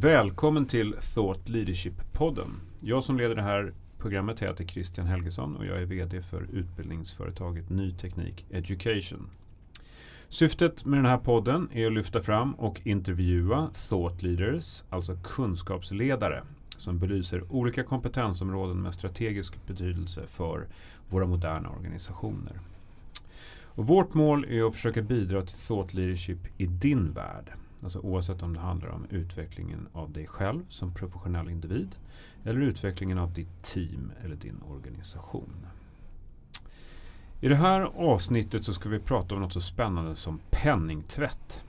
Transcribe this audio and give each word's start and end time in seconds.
Välkommen 0.00 0.66
till 0.66 0.94
Thought 1.14 1.48
Leadership-podden. 1.48 2.50
Jag 2.80 3.04
som 3.04 3.18
leder 3.18 3.34
det 3.34 3.42
här 3.42 3.72
programmet 3.98 4.42
heter 4.42 4.64
Christian 4.64 5.06
Helgesson 5.06 5.56
och 5.56 5.66
jag 5.66 5.82
är 5.82 5.84
VD 5.84 6.22
för 6.22 6.46
utbildningsföretaget 6.52 7.70
Ny 7.70 7.92
Teknik 7.92 8.46
Education. 8.50 9.30
Syftet 10.28 10.84
med 10.84 10.98
den 10.98 11.06
här 11.06 11.18
podden 11.18 11.68
är 11.72 11.86
att 11.86 11.92
lyfta 11.92 12.22
fram 12.22 12.54
och 12.54 12.80
intervjua 12.84 13.70
thought 13.88 14.22
leaders, 14.22 14.82
alltså 14.90 15.16
kunskapsledare, 15.24 16.42
som 16.76 16.98
belyser 16.98 17.52
olika 17.52 17.82
kompetensområden 17.82 18.82
med 18.82 18.94
strategisk 18.94 19.66
betydelse 19.66 20.26
för 20.26 20.66
våra 21.08 21.26
moderna 21.26 21.70
organisationer. 21.70 22.60
Och 23.62 23.86
vårt 23.86 24.14
mål 24.14 24.44
är 24.44 24.66
att 24.66 24.74
försöka 24.74 25.02
bidra 25.02 25.42
till 25.42 25.58
thought 25.58 25.94
leadership 25.94 26.38
i 26.56 26.66
din 26.66 27.12
värld. 27.12 27.52
Alltså 27.82 27.98
oavsett 27.98 28.42
om 28.42 28.54
det 28.54 28.60
handlar 28.60 28.88
om 28.88 29.06
utvecklingen 29.10 29.88
av 29.92 30.12
dig 30.12 30.26
själv 30.26 30.64
som 30.68 30.94
professionell 30.94 31.48
individ 31.50 31.94
eller 32.44 32.60
utvecklingen 32.60 33.18
av 33.18 33.32
ditt 33.32 33.62
team 33.62 34.12
eller 34.24 34.36
din 34.36 34.62
organisation. 34.62 35.66
I 37.40 37.48
det 37.48 37.56
här 37.56 37.80
avsnittet 37.80 38.64
så 38.64 38.74
ska 38.74 38.88
vi 38.88 38.98
prata 38.98 39.34
om 39.34 39.40
något 39.40 39.52
så 39.52 39.60
spännande 39.60 40.16
som 40.16 40.40
penningtvätt. 40.50 41.64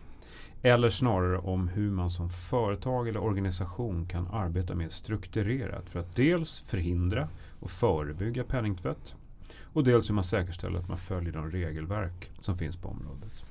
Eller 0.62 0.90
snarare 0.90 1.38
om 1.38 1.68
hur 1.68 1.92
man 1.92 2.10
som 2.10 2.30
företag 2.30 3.08
eller 3.08 3.20
organisation 3.20 4.06
kan 4.06 4.28
arbeta 4.28 4.76
mer 4.76 4.90
strukturerat 4.90 5.90
för 5.90 6.00
att 6.00 6.16
dels 6.16 6.60
förhindra 6.60 7.30
och 7.60 7.72
förebygga 7.72 8.44
penningtvätt 8.44 9.16
och 9.64 9.84
dels 9.84 10.10
hur 10.10 10.16
man 10.16 10.24
säkerställer 10.24 10.80
att 10.80 10.88
man 10.88 10.98
följer 10.98 11.34
de 11.34 11.52
regelverk 11.52 12.32
som 12.42 12.58
finns 12.58 12.78
på 12.78 12.90
området. 12.90 13.44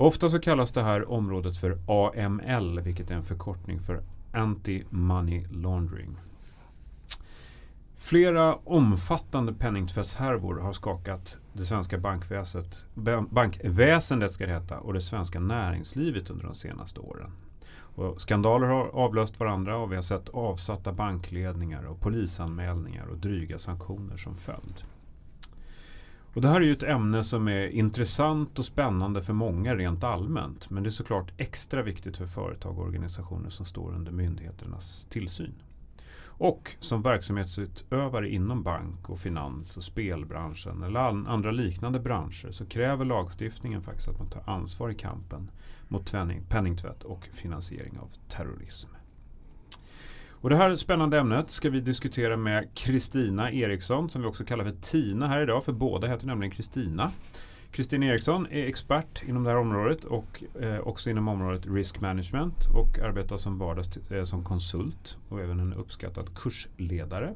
Ofta 0.00 0.28
så 0.28 0.38
kallas 0.38 0.72
det 0.72 0.82
här 0.82 1.10
området 1.10 1.56
för 1.56 1.78
AML, 1.86 2.80
vilket 2.80 3.10
är 3.10 3.14
en 3.14 3.22
förkortning 3.22 3.80
för 3.80 4.02
Anti-Money 4.32 5.46
Laundering. 5.52 6.16
Flera 7.96 8.54
omfattande 8.54 9.52
penningtvättshärvor 9.52 10.58
har 10.58 10.72
skakat 10.72 11.38
det 11.52 11.66
svenska 11.66 11.98
bankväsendet, 11.98 12.84
bankväsendet 13.30 14.32
ska 14.32 14.46
det 14.46 14.52
heta, 14.52 14.78
och 14.78 14.94
det 14.94 15.00
svenska 15.00 15.40
näringslivet 15.40 16.30
under 16.30 16.44
de 16.44 16.54
senaste 16.54 17.00
åren. 17.00 17.32
Och 17.94 18.20
skandaler 18.20 18.66
har 18.66 18.88
avlöst 18.88 19.40
varandra 19.40 19.76
och 19.76 19.92
vi 19.92 19.96
har 19.96 20.02
sett 20.02 20.28
avsatta 20.28 20.92
bankledningar 20.92 21.84
och 21.84 22.00
polisanmälningar 22.00 23.06
och 23.06 23.18
dryga 23.18 23.58
sanktioner 23.58 24.16
som 24.16 24.36
följd. 24.36 24.84
Och 26.38 26.42
det 26.42 26.48
här 26.48 26.60
är 26.60 26.64
ju 26.64 26.72
ett 26.72 26.82
ämne 26.82 27.22
som 27.22 27.48
är 27.48 27.66
intressant 27.66 28.58
och 28.58 28.64
spännande 28.64 29.22
för 29.22 29.32
många 29.32 29.74
rent 29.74 30.04
allmänt. 30.04 30.70
Men 30.70 30.82
det 30.82 30.88
är 30.88 30.90
såklart 30.90 31.32
extra 31.36 31.82
viktigt 31.82 32.16
för 32.16 32.26
företag 32.26 32.78
och 32.78 32.84
organisationer 32.84 33.50
som 33.50 33.66
står 33.66 33.94
under 33.94 34.12
myndigheternas 34.12 35.06
tillsyn. 35.10 35.54
Och 36.20 36.76
som 36.80 37.02
verksamhetsutövare 37.02 38.30
inom 38.30 38.62
bank 38.62 39.10
och 39.10 39.18
finans 39.18 39.76
och 39.76 39.84
spelbranschen 39.84 40.82
eller 40.82 41.00
andra 41.00 41.50
liknande 41.50 42.00
branscher 42.00 42.50
så 42.50 42.66
kräver 42.66 43.04
lagstiftningen 43.04 43.82
faktiskt 43.82 44.08
att 44.08 44.18
man 44.18 44.30
tar 44.30 44.42
ansvar 44.46 44.90
i 44.90 44.94
kampen 44.94 45.50
mot 45.88 46.14
penningtvätt 46.48 47.02
och 47.02 47.28
finansiering 47.32 47.98
av 47.98 48.10
terrorism. 48.28 48.88
Och 50.40 50.50
det 50.50 50.56
här 50.56 50.76
spännande 50.76 51.18
ämnet 51.18 51.50
ska 51.50 51.70
vi 51.70 51.80
diskutera 51.80 52.36
med 52.36 52.74
Kristina 52.74 53.52
Eriksson 53.52 54.10
som 54.10 54.22
vi 54.22 54.28
också 54.28 54.44
kallar 54.44 54.64
för 54.64 54.72
Tina 54.80 55.28
här 55.28 55.42
idag 55.42 55.64
för 55.64 55.72
båda 55.72 56.06
heter 56.06 56.26
nämligen 56.26 56.50
Kristina. 56.50 57.10
Kristina 57.70 58.06
Eriksson 58.06 58.46
är 58.46 58.66
expert 58.66 59.22
inom 59.28 59.44
det 59.44 59.50
här 59.50 59.56
området 59.56 60.04
och 60.04 60.44
eh, 60.60 60.78
också 60.78 61.10
inom 61.10 61.28
området 61.28 61.66
risk 61.66 62.00
management 62.00 62.66
och 62.74 62.98
arbetar 62.98 63.36
som 63.36 63.58
vardags 63.58 63.96
eh, 64.10 64.24
som 64.24 64.44
konsult 64.44 65.16
och 65.28 65.40
även 65.40 65.60
en 65.60 65.74
uppskattad 65.74 66.34
kursledare. 66.34 67.34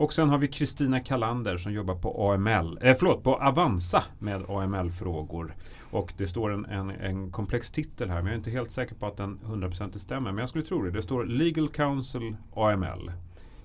Och 0.00 0.12
sen 0.12 0.28
har 0.28 0.38
vi 0.38 0.48
Kristina 0.48 1.00
Kalander 1.00 1.56
som 1.56 1.72
jobbar 1.72 1.94
på 1.94 2.32
AML, 2.32 2.78
eh, 2.82 2.96
förlåt, 2.98 3.22
på 3.24 3.36
Avanza 3.36 4.04
med 4.18 4.44
AML-frågor. 4.48 5.54
Och 5.90 6.12
det 6.16 6.26
står 6.26 6.52
en, 6.52 6.64
en, 6.64 6.90
en, 6.90 7.30
komplex 7.30 7.70
titel 7.70 8.10
här 8.10 8.16
men 8.16 8.26
jag 8.26 8.32
är 8.32 8.36
inte 8.36 8.50
helt 8.50 8.72
säker 8.72 8.94
på 8.94 9.06
att 9.06 9.16
den 9.16 9.38
100% 9.44 9.98
stämmer. 9.98 10.32
Men 10.32 10.38
jag 10.38 10.48
skulle 10.48 10.64
tro 10.64 10.82
det. 10.82 10.90
Det 10.90 11.02
står 11.02 11.24
Legal 11.24 11.68
Counsel 11.68 12.36
AML. 12.54 13.12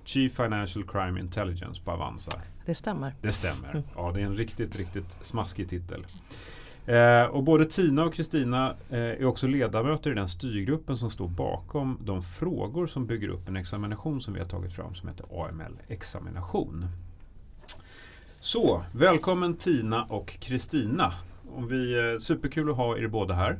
Chief 0.03 0.34
Financial 0.34 0.85
Crime 0.88 1.19
Intelligence 1.19 1.81
på 1.84 1.91
Avanza. 1.91 2.31
Det 2.66 2.75
stämmer. 2.75 3.13
Det 3.22 3.31
stämmer. 3.31 3.69
Mm. 3.69 3.84
Ja, 3.95 4.12
det 4.13 4.22
är 4.22 4.25
en 4.25 4.35
riktigt, 4.35 4.75
riktigt 4.75 5.18
smaskig 5.22 5.69
titel. 5.69 6.06
Eh, 6.85 7.23
och 7.23 7.44
både 7.44 7.66
Tina 7.66 8.03
och 8.03 8.13
Kristina 8.13 8.75
eh, 8.90 9.00
är 9.00 9.25
också 9.25 9.47
ledamöter 9.47 10.12
i 10.12 10.13
den 10.13 10.29
styrgruppen 10.29 10.97
som 10.97 11.09
står 11.09 11.28
bakom 11.28 11.97
de 12.01 12.23
frågor 12.23 12.88
som 12.88 13.06
bygger 13.06 13.29
upp 13.29 13.47
en 13.47 13.57
examination 13.57 14.22
som 14.22 14.34
vi 14.34 14.40
har 14.40 14.47
tagit 14.47 14.73
fram 14.73 14.95
som 14.95 15.09
heter 15.09 15.25
AML-examination. 15.31 16.85
Så, 18.40 18.84
välkommen 18.91 19.53
Tina 19.53 20.03
och 20.03 20.38
Kristina. 20.40 21.13
Om 21.56 21.68
vi, 21.68 21.97
eh, 21.97 22.19
superkul 22.19 22.69
att 22.69 22.78
ha 22.78 22.97
er 22.97 23.07
båda 23.07 23.34
här. 23.34 23.59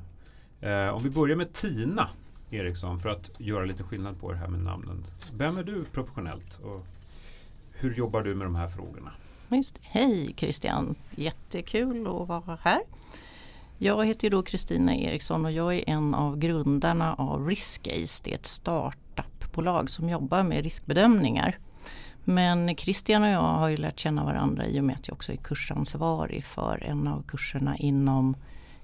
Eh, 0.62 0.96
om 0.96 1.04
vi 1.04 1.10
börjar 1.10 1.36
med 1.36 1.54
Tina 1.54 2.10
Eriksson 2.52 3.00
för 3.00 3.10
att 3.10 3.32
göra 3.38 3.66
lite 3.66 3.84
skillnad 3.84 4.20
på 4.20 4.32
det 4.32 4.38
här 4.38 4.48
med 4.48 4.66
namnen. 4.66 5.04
Vem 5.34 5.58
är 5.58 5.64
du 5.64 5.86
professionellt 5.86 6.60
och 6.64 6.86
hur 7.72 7.94
jobbar 7.94 8.22
du 8.22 8.36
med 8.36 8.48
de 8.48 8.56
här 8.56 8.68
frågorna? 8.68 9.12
Just, 9.50 9.80
hej 9.82 10.34
Christian, 10.38 10.96
jättekul 11.16 12.08
att 12.08 12.28
vara 12.28 12.58
här. 12.62 12.82
Jag 13.78 14.06
heter 14.06 14.30
då 14.30 14.44
Kristina 14.44 14.96
Eriksson 14.96 15.46
och 15.46 15.52
jag 15.52 15.76
är 15.76 15.84
en 15.90 16.14
av 16.16 16.38
grundarna 16.38 17.14
av 17.14 17.48
Riskace. 17.48 18.22
Det 18.24 18.32
är 18.32 18.36
ett 18.36 18.46
startupbolag 18.46 19.90
som 19.90 20.10
jobbar 20.10 20.44
med 20.44 20.64
riskbedömningar. 20.64 21.60
Men 22.24 22.76
Christian 22.76 23.24
och 23.24 23.30
jag 23.30 23.40
har 23.40 23.68
ju 23.68 23.78
lärt 23.78 24.00
känna 24.00 24.24
varandra 24.24 24.66
i 24.66 24.80
och 24.80 24.84
med 24.84 24.96
att 24.96 25.08
jag 25.08 25.16
också 25.16 25.32
är 25.32 25.38
kursansvarig 25.38 26.46
för 26.46 26.84
en 26.84 27.08
av 27.08 27.24
kurserna 27.28 27.78
inom 27.78 28.36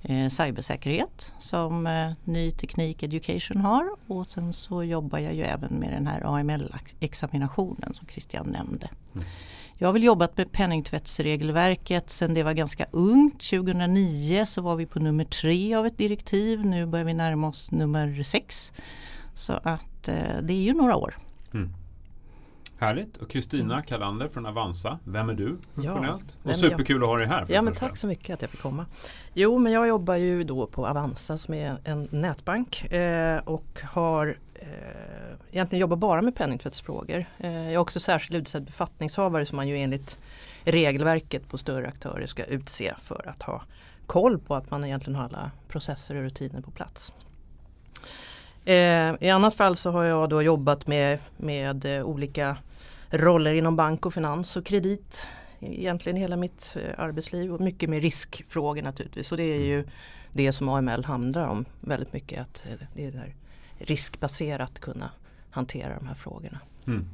eh, 0.02 0.30
cybersäkerhet 0.30 1.34
som 1.40 1.88
eh, 1.88 2.12
Ny 2.24 2.52
Teknik 2.52 3.04
Education 3.04 3.58
har. 3.58 3.90
Och 4.08 4.28
sen 4.28 4.54
så 4.54 4.84
jobbar 4.84 5.20
jag 5.20 5.34
ju 5.34 5.44
även 5.44 5.74
med 5.74 5.94
den 5.94 6.08
här 6.08 6.22
AML-examinationen 6.22 7.94
som 7.94 8.08
Christian 8.08 8.48
nämnde. 8.48 8.90
Mm. 9.14 9.26
Jag 9.82 9.88
har 9.88 9.94
väl 9.94 10.04
jobbat 10.04 10.38
med 10.38 10.52
penningtvättsregelverket 10.52 12.10
sedan 12.10 12.34
det 12.34 12.44
var 12.44 12.54
ganska 12.54 12.86
ungt. 12.92 13.50
2009 13.50 14.46
så 14.46 14.62
var 14.62 14.76
vi 14.76 14.86
på 14.86 15.00
nummer 15.00 15.24
tre 15.24 15.76
av 15.76 15.86
ett 15.86 15.98
direktiv. 15.98 16.66
Nu 16.66 16.86
börjar 16.86 17.06
vi 17.06 17.14
närma 17.14 17.48
oss 17.48 17.72
nummer 17.72 18.24
sex. 18.24 18.74
Så 19.36 19.54
att 19.54 20.08
eh, 20.08 20.42
det 20.42 20.54
är 20.54 20.62
ju 20.62 20.74
några 20.74 20.96
år. 20.96 21.18
Mm. 21.54 21.74
Härligt. 22.82 23.18
Och 23.18 23.30
Kristina 23.30 23.74
mm. 23.74 23.86
Kalander 23.86 24.28
från 24.28 24.46
Avanza. 24.46 25.00
Vem 25.04 25.30
är 25.30 25.34
du? 25.34 25.58
Ja, 25.76 26.20
och 26.44 26.56
superkul 26.56 27.04
att 27.04 27.10
ha 27.10 27.18
dig 27.18 27.28
här. 27.28 27.46
Ja, 27.50 27.62
men 27.62 27.76
tack 27.76 27.98
så 27.98 28.08
mycket 28.08 28.34
att 28.34 28.42
jag 28.42 28.52
fick 28.52 28.62
komma. 28.62 28.86
Jo, 29.34 29.60
men 29.60 29.72
jag 29.72 29.88
jobbar 29.88 30.16
ju 30.16 30.44
då 30.44 30.68
på 30.68 30.88
Avanza 30.88 31.38
som 31.38 31.54
är 31.54 31.78
en 31.84 32.08
nätbank 32.12 32.92
eh, 32.92 33.38
och 33.46 33.80
har 33.84 34.38
eh, 34.54 34.68
egentligen 35.52 35.80
jobbar 35.80 35.98
bara 35.98 36.22
med 36.22 36.36
penningtvättsfrågor. 36.36 37.26
Eh, 37.38 37.64
jag 37.64 37.74
är 37.74 37.78
också 37.78 38.00
särskilt 38.00 38.42
utsedd 38.42 38.64
befattningshavare 38.64 39.46
som 39.46 39.56
man 39.56 39.68
ju 39.68 39.78
enligt 39.78 40.20
regelverket 40.64 41.50
på 41.50 41.58
större 41.58 41.88
aktörer 41.88 42.26
ska 42.26 42.44
utse 42.44 42.94
för 43.02 43.30
att 43.30 43.44
ha 43.44 43.62
koll 44.06 44.40
på 44.40 44.56
att 44.56 44.72
man 44.72 44.86
egentligen 44.86 45.16
har 45.16 45.26
alla 45.26 45.52
processer 45.68 46.16
och 46.16 46.22
rutiner 46.22 46.62
på 46.62 46.72
plats. 46.72 47.14
Eh, 48.66 49.14
I 49.20 49.30
annat 49.30 49.56
fall 49.56 49.76
så 49.76 49.92
har 49.92 50.04
jag 50.04 50.30
då 50.30 50.42
jobbat 50.42 50.88
med, 50.88 51.20
med 51.38 51.86
eh, 51.86 52.04
olika 52.04 52.58
roller 53.12 53.54
inom 53.54 53.76
bank 53.76 54.06
och 54.06 54.14
finans 54.14 54.58
och 54.58 54.66
kredit. 54.66 55.28
Egentligen 55.60 56.16
hela 56.16 56.38
mitt 56.38 56.78
eh, 56.80 57.04
arbetsliv 57.04 57.54
och 57.54 57.62
mycket 57.62 57.90
med 57.90 58.02
riskfrågor 58.02 58.82
naturligtvis. 58.82 59.32
Och 59.32 59.38
det 59.38 59.44
är 59.44 59.64
ju 59.66 59.86
det 60.32 60.52
som 60.52 60.70
AML 60.70 61.06
handlar 61.06 61.48
om 61.48 61.66
väldigt 61.80 62.14
mycket. 62.14 62.42
Att 62.42 62.66
eh, 62.70 62.88
det 62.94 63.06
är 63.06 63.12
där 63.12 63.36
riskbaserat 63.78 64.80
kunna 64.80 65.12
hantera 65.50 66.00
de 66.00 66.08
här 66.08 66.16
frågorna. 66.16 66.60
Mm. 66.88 67.06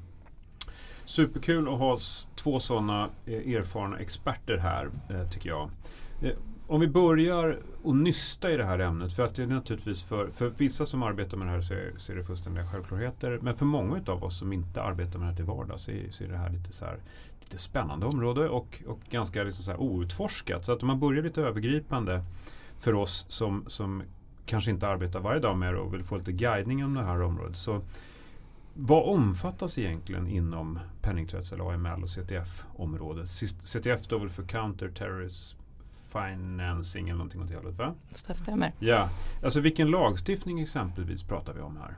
Superkul 1.05 1.67
att 1.67 1.79
ha 1.79 1.99
två 2.35 2.59
sådana 2.59 3.09
eh, 3.25 3.33
erfarna 3.33 3.99
experter 3.99 4.57
här 4.57 4.89
tycker 5.31 5.49
jag. 5.49 5.69
Om 6.69 6.79
vi 6.79 6.87
börjar 6.87 7.59
och 7.83 7.95
nysta 7.95 8.51
i 8.51 8.57
det 8.57 8.65
här 8.65 8.79
ämnet. 8.79 9.13
För 9.13 9.23
att 9.23 9.35
det 9.35 9.43
är 9.43 9.47
naturligtvis 9.47 10.03
för, 10.03 10.29
för 10.29 10.49
vissa 10.49 10.85
som 10.85 11.03
arbetar 11.03 11.37
med 11.37 11.47
det 11.47 11.51
här 11.51 11.61
så 11.61 11.73
är, 11.73 11.93
så 11.97 12.11
är 12.11 12.15
det 12.15 12.23
fullständiga 12.23 12.67
självklarheter. 12.67 13.39
Men 13.41 13.55
för 13.55 13.65
många 13.65 14.01
av 14.07 14.23
oss 14.23 14.37
som 14.37 14.53
inte 14.53 14.81
arbetar 14.81 15.19
med 15.19 15.27
det 15.27 15.29
här 15.29 15.35
till 15.35 15.45
vardags 15.45 15.83
så 15.83 15.91
är, 15.91 16.11
så 16.11 16.23
är 16.23 16.27
det 16.27 16.37
här 16.37 16.49
lite, 16.49 16.73
så 16.73 16.85
här, 16.85 16.97
lite 17.41 17.57
spännande 17.57 18.05
område 18.05 18.49
och, 18.49 18.83
och 18.87 18.99
ganska 19.09 19.43
liksom 19.43 19.63
så 19.63 19.71
här 19.71 19.81
outforskat. 19.81 20.65
Så 20.65 20.71
att 20.71 20.81
om 20.81 20.87
man 20.87 20.99
börjar 20.99 21.23
lite 21.23 21.41
övergripande 21.41 22.23
för 22.79 22.93
oss 22.93 23.25
som, 23.29 23.63
som 23.67 24.03
kanske 24.45 24.71
inte 24.71 24.87
arbetar 24.87 25.19
varje 25.19 25.39
dag 25.39 25.57
med 25.57 25.73
det 25.73 25.79
och 25.79 25.93
vill 25.93 26.03
få 26.03 26.17
lite 26.17 26.31
guidning 26.31 26.85
om 26.85 26.93
det 26.93 27.03
här 27.03 27.21
området. 27.21 27.57
Så 27.57 27.81
vad 28.73 29.03
omfattas 29.03 29.77
egentligen 29.77 30.27
inom 30.27 30.79
penningtvätts 31.01 31.51
eller 31.51 31.73
AML 31.73 32.03
och 32.03 32.09
CTF-området? 32.09 33.29
CTF 33.63 34.03
står 34.03 34.19
väl 34.19 34.29
för 34.29 34.43
Counter 34.43 34.89
Terrorism 34.89 35.56
financing 36.11 37.09
eller 37.09 37.17
någonting 37.17 37.41
åt 37.41 37.47
det 37.47 37.55
hållet 37.55 37.77
va? 37.77 37.93
Stämmer. 38.33 38.71
Ja, 38.79 39.09
alltså 39.43 39.59
vilken 39.59 39.91
lagstiftning 39.91 40.59
exempelvis 40.59 41.23
pratar 41.23 41.53
vi 41.53 41.61
om 41.61 41.77
här? 41.77 41.95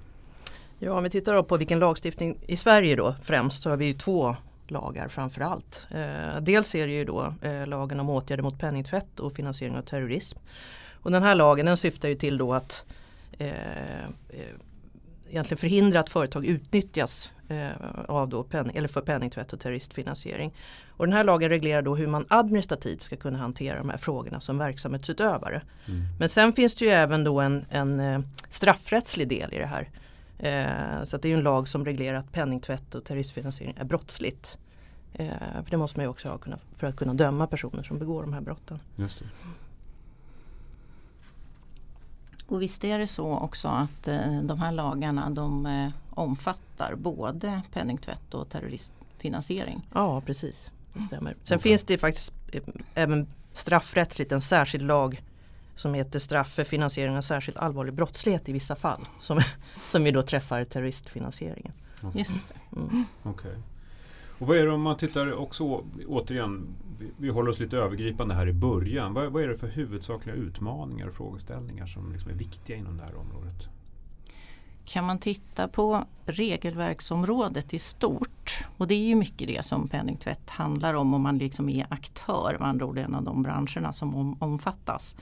Ja, 0.79 0.97
om 0.97 1.03
vi 1.03 1.09
tittar 1.09 1.43
på 1.43 1.57
vilken 1.57 1.79
lagstiftning 1.79 2.37
i 2.47 2.55
Sverige 2.55 2.95
då 2.95 3.15
främst 3.23 3.63
så 3.63 3.69
har 3.69 3.77
vi 3.77 3.85
ju 3.85 3.93
två 3.93 4.35
lagar 4.67 5.07
framför 5.07 5.41
allt. 5.41 5.87
Eh, 5.91 6.41
dels 6.41 6.75
är 6.75 6.87
det 6.87 6.93
ju 6.93 7.05
då 7.05 7.33
eh, 7.41 7.67
lagen 7.67 7.99
om 7.99 8.09
åtgärder 8.09 8.43
mot 8.43 8.59
penningtvätt 8.59 9.19
och 9.19 9.33
finansiering 9.33 9.77
av 9.77 9.81
terrorism. 9.81 10.39
Och 10.93 11.11
den 11.11 11.23
här 11.23 11.35
lagen 11.35 11.65
den 11.65 11.77
syftar 11.77 12.09
ju 12.09 12.15
till 12.15 12.37
då 12.37 12.53
att 12.53 12.85
eh, 13.31 14.03
eh 14.03 14.09
egentligen 15.29 15.57
förhindra 15.57 15.99
att 15.99 16.09
företag 16.09 16.45
utnyttjas 16.45 17.31
av 18.07 18.29
då 18.29 18.43
penning, 18.43 18.75
eller 18.75 18.87
för 18.87 19.01
penningtvätt 19.01 19.53
och 19.53 19.59
terroristfinansiering. 19.59 20.53
Och 20.89 21.05
den 21.05 21.13
här 21.13 21.23
lagen 21.23 21.49
reglerar 21.49 21.81
då 21.81 21.95
hur 21.95 22.07
man 22.07 22.25
administrativt 22.29 23.01
ska 23.01 23.15
kunna 23.15 23.37
hantera 23.37 23.77
de 23.77 23.89
här 23.89 23.97
frågorna 23.97 24.39
som 24.39 24.57
verksamhetsutövare. 24.57 25.61
Mm. 25.87 26.01
Men 26.19 26.29
sen 26.29 26.53
finns 26.53 26.75
det 26.75 26.85
ju 26.85 26.91
även 26.91 27.23
då 27.23 27.39
en, 27.39 27.65
en 27.69 27.99
eh, 27.99 28.19
straffrättslig 28.49 29.27
del 29.27 29.53
i 29.53 29.57
det 29.57 29.65
här. 29.65 29.89
Eh, 30.39 31.05
så 31.05 31.17
det 31.17 31.29
är 31.29 31.33
en 31.33 31.43
lag 31.43 31.67
som 31.67 31.85
reglerar 31.85 32.17
att 32.17 32.31
penningtvätt 32.31 32.95
och 32.95 33.03
terroristfinansiering 33.03 33.75
är 33.79 33.83
brottsligt. 33.85 34.57
Eh, 35.13 35.27
för 35.63 35.69
det 35.69 35.77
måste 35.77 35.99
man 35.99 36.03
ju 36.03 36.09
också 36.09 36.29
ha 36.29 36.37
kunna, 36.37 36.57
för 36.75 36.87
att 36.87 36.95
kunna 36.95 37.13
döma 37.13 37.47
personer 37.47 37.83
som 37.83 37.99
begår 37.99 38.21
de 38.21 38.33
här 38.33 38.41
brotten. 38.41 38.79
Just 38.95 39.19
det. 39.19 39.25
Och 42.47 42.61
visst 42.61 42.83
är 42.83 42.99
det 42.99 43.07
så 43.07 43.37
också 43.37 43.67
att 43.67 44.07
eh, 44.07 44.41
de 44.43 44.59
här 44.59 44.71
lagarna 44.71 45.29
de 45.29 45.65
eh, 45.65 45.89
omfattar 46.19 46.95
både 46.95 47.61
penningtvätt 47.73 48.33
och 48.33 48.49
terroristfinansiering? 48.49 49.87
Ja 49.93 50.21
precis, 50.21 50.71
det 50.93 51.01
stämmer. 51.01 51.35
Sen 51.43 51.55
okay. 51.55 51.69
finns 51.71 51.83
det 51.83 51.97
faktiskt 51.97 52.33
eh, 52.51 52.61
även 52.93 53.27
straffrättsligt 53.53 54.31
en 54.31 54.41
särskild 54.41 54.83
lag 54.83 55.23
som 55.75 55.93
heter 55.93 56.19
straff 56.19 56.53
för 56.53 56.63
finansiering 56.63 57.17
av 57.17 57.21
särskilt 57.21 57.57
allvarlig 57.57 57.93
brottslighet 57.93 58.49
i 58.49 58.51
vissa 58.51 58.75
fall. 58.75 59.01
Som, 59.19 59.39
som 59.89 60.05
ju 60.05 60.11
då 60.11 60.21
träffar 60.21 60.63
terroristfinansieringen. 60.63 61.73
Okay. 62.01 62.19
Just 62.19 62.47
det. 62.47 62.79
Mm. 62.79 63.03
Okay. 63.23 63.55
Och 64.39 64.47
vad 64.47 64.57
är 64.57 64.65
det 64.65 64.71
om 64.71 64.81
man 64.81 64.97
tittar 64.97 65.33
också 65.33 65.83
återigen, 66.07 66.67
vi 67.17 67.29
håller 67.29 67.51
oss 67.51 67.59
lite 67.59 67.77
övergripande 67.77 68.35
här 68.35 68.47
i 68.47 68.53
början. 68.53 69.13
Vad, 69.13 69.31
vad 69.31 69.43
är 69.43 69.47
det 69.47 69.57
för 69.57 69.67
huvudsakliga 69.67 70.35
utmaningar 70.35 71.07
och 71.07 71.13
frågeställningar 71.13 71.85
som 71.85 72.11
liksom 72.11 72.31
är 72.31 72.35
viktiga 72.35 72.77
inom 72.77 72.97
det 72.97 73.03
här 73.03 73.15
området? 73.15 73.67
Kan 74.89 75.05
man 75.05 75.19
titta 75.19 75.67
på 75.67 76.03
regelverksområdet 76.25 77.73
i 77.73 77.79
stort 77.79 78.65
och 78.77 78.87
det 78.87 78.95
är 78.95 79.05
ju 79.05 79.15
mycket 79.15 79.47
det 79.47 79.65
som 79.65 79.87
penningtvätt 79.87 80.49
handlar 80.49 80.93
om 80.93 81.13
om 81.13 81.21
man 81.21 81.37
liksom 81.37 81.69
är 81.69 81.87
aktör, 81.89 82.57
med 82.59 82.67
andra 82.67 82.85
ord 82.85 82.97
en 82.97 83.15
av 83.15 83.23
de 83.23 83.43
branscherna 83.43 83.93
som 83.93 84.15
om, 84.15 84.37
omfattas. 84.39 85.15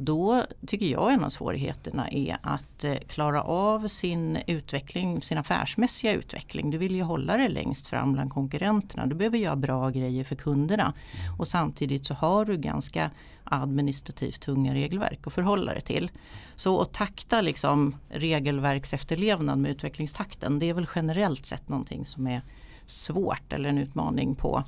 Då 0.00 0.44
tycker 0.66 0.86
jag 0.86 1.12
en 1.12 1.24
av 1.24 1.28
svårigheterna 1.28 2.08
är 2.10 2.38
att 2.42 2.84
eh, 2.84 2.94
klara 2.94 3.42
av 3.42 3.88
sin 3.88 4.38
utveckling, 4.46 5.22
sin 5.22 5.38
affärsmässiga 5.38 6.12
utveckling. 6.12 6.70
Du 6.70 6.78
vill 6.78 6.94
ju 6.94 7.02
hålla 7.02 7.36
dig 7.36 7.48
längst 7.48 7.86
fram 7.86 8.12
bland 8.12 8.32
konkurrenterna. 8.32 9.06
Du 9.06 9.14
behöver 9.14 9.38
göra 9.38 9.56
bra 9.56 9.90
grejer 9.90 10.24
för 10.24 10.36
kunderna. 10.36 10.94
Och 11.38 11.48
samtidigt 11.48 12.06
så 12.06 12.14
har 12.14 12.44
du 12.44 12.56
ganska 12.56 13.10
administrativt 13.44 14.40
tunga 14.40 14.74
regelverk 14.74 15.26
att 15.26 15.32
förhålla 15.32 15.72
dig 15.72 15.82
till. 15.82 16.10
Så 16.56 16.80
att 16.80 16.92
takta 16.92 17.40
liksom 17.40 17.96
regelverksefterlevnad 18.08 19.58
med 19.58 19.70
utvecklingstakten 19.70 20.58
det 20.58 20.66
är 20.66 20.74
väl 20.74 20.88
generellt 20.94 21.46
sett 21.46 21.68
någonting 21.68 22.06
som 22.06 22.26
är 22.26 22.42
svårt 22.86 23.52
eller 23.52 23.68
en 23.68 23.78
utmaning 23.78 24.34
på 24.34 24.64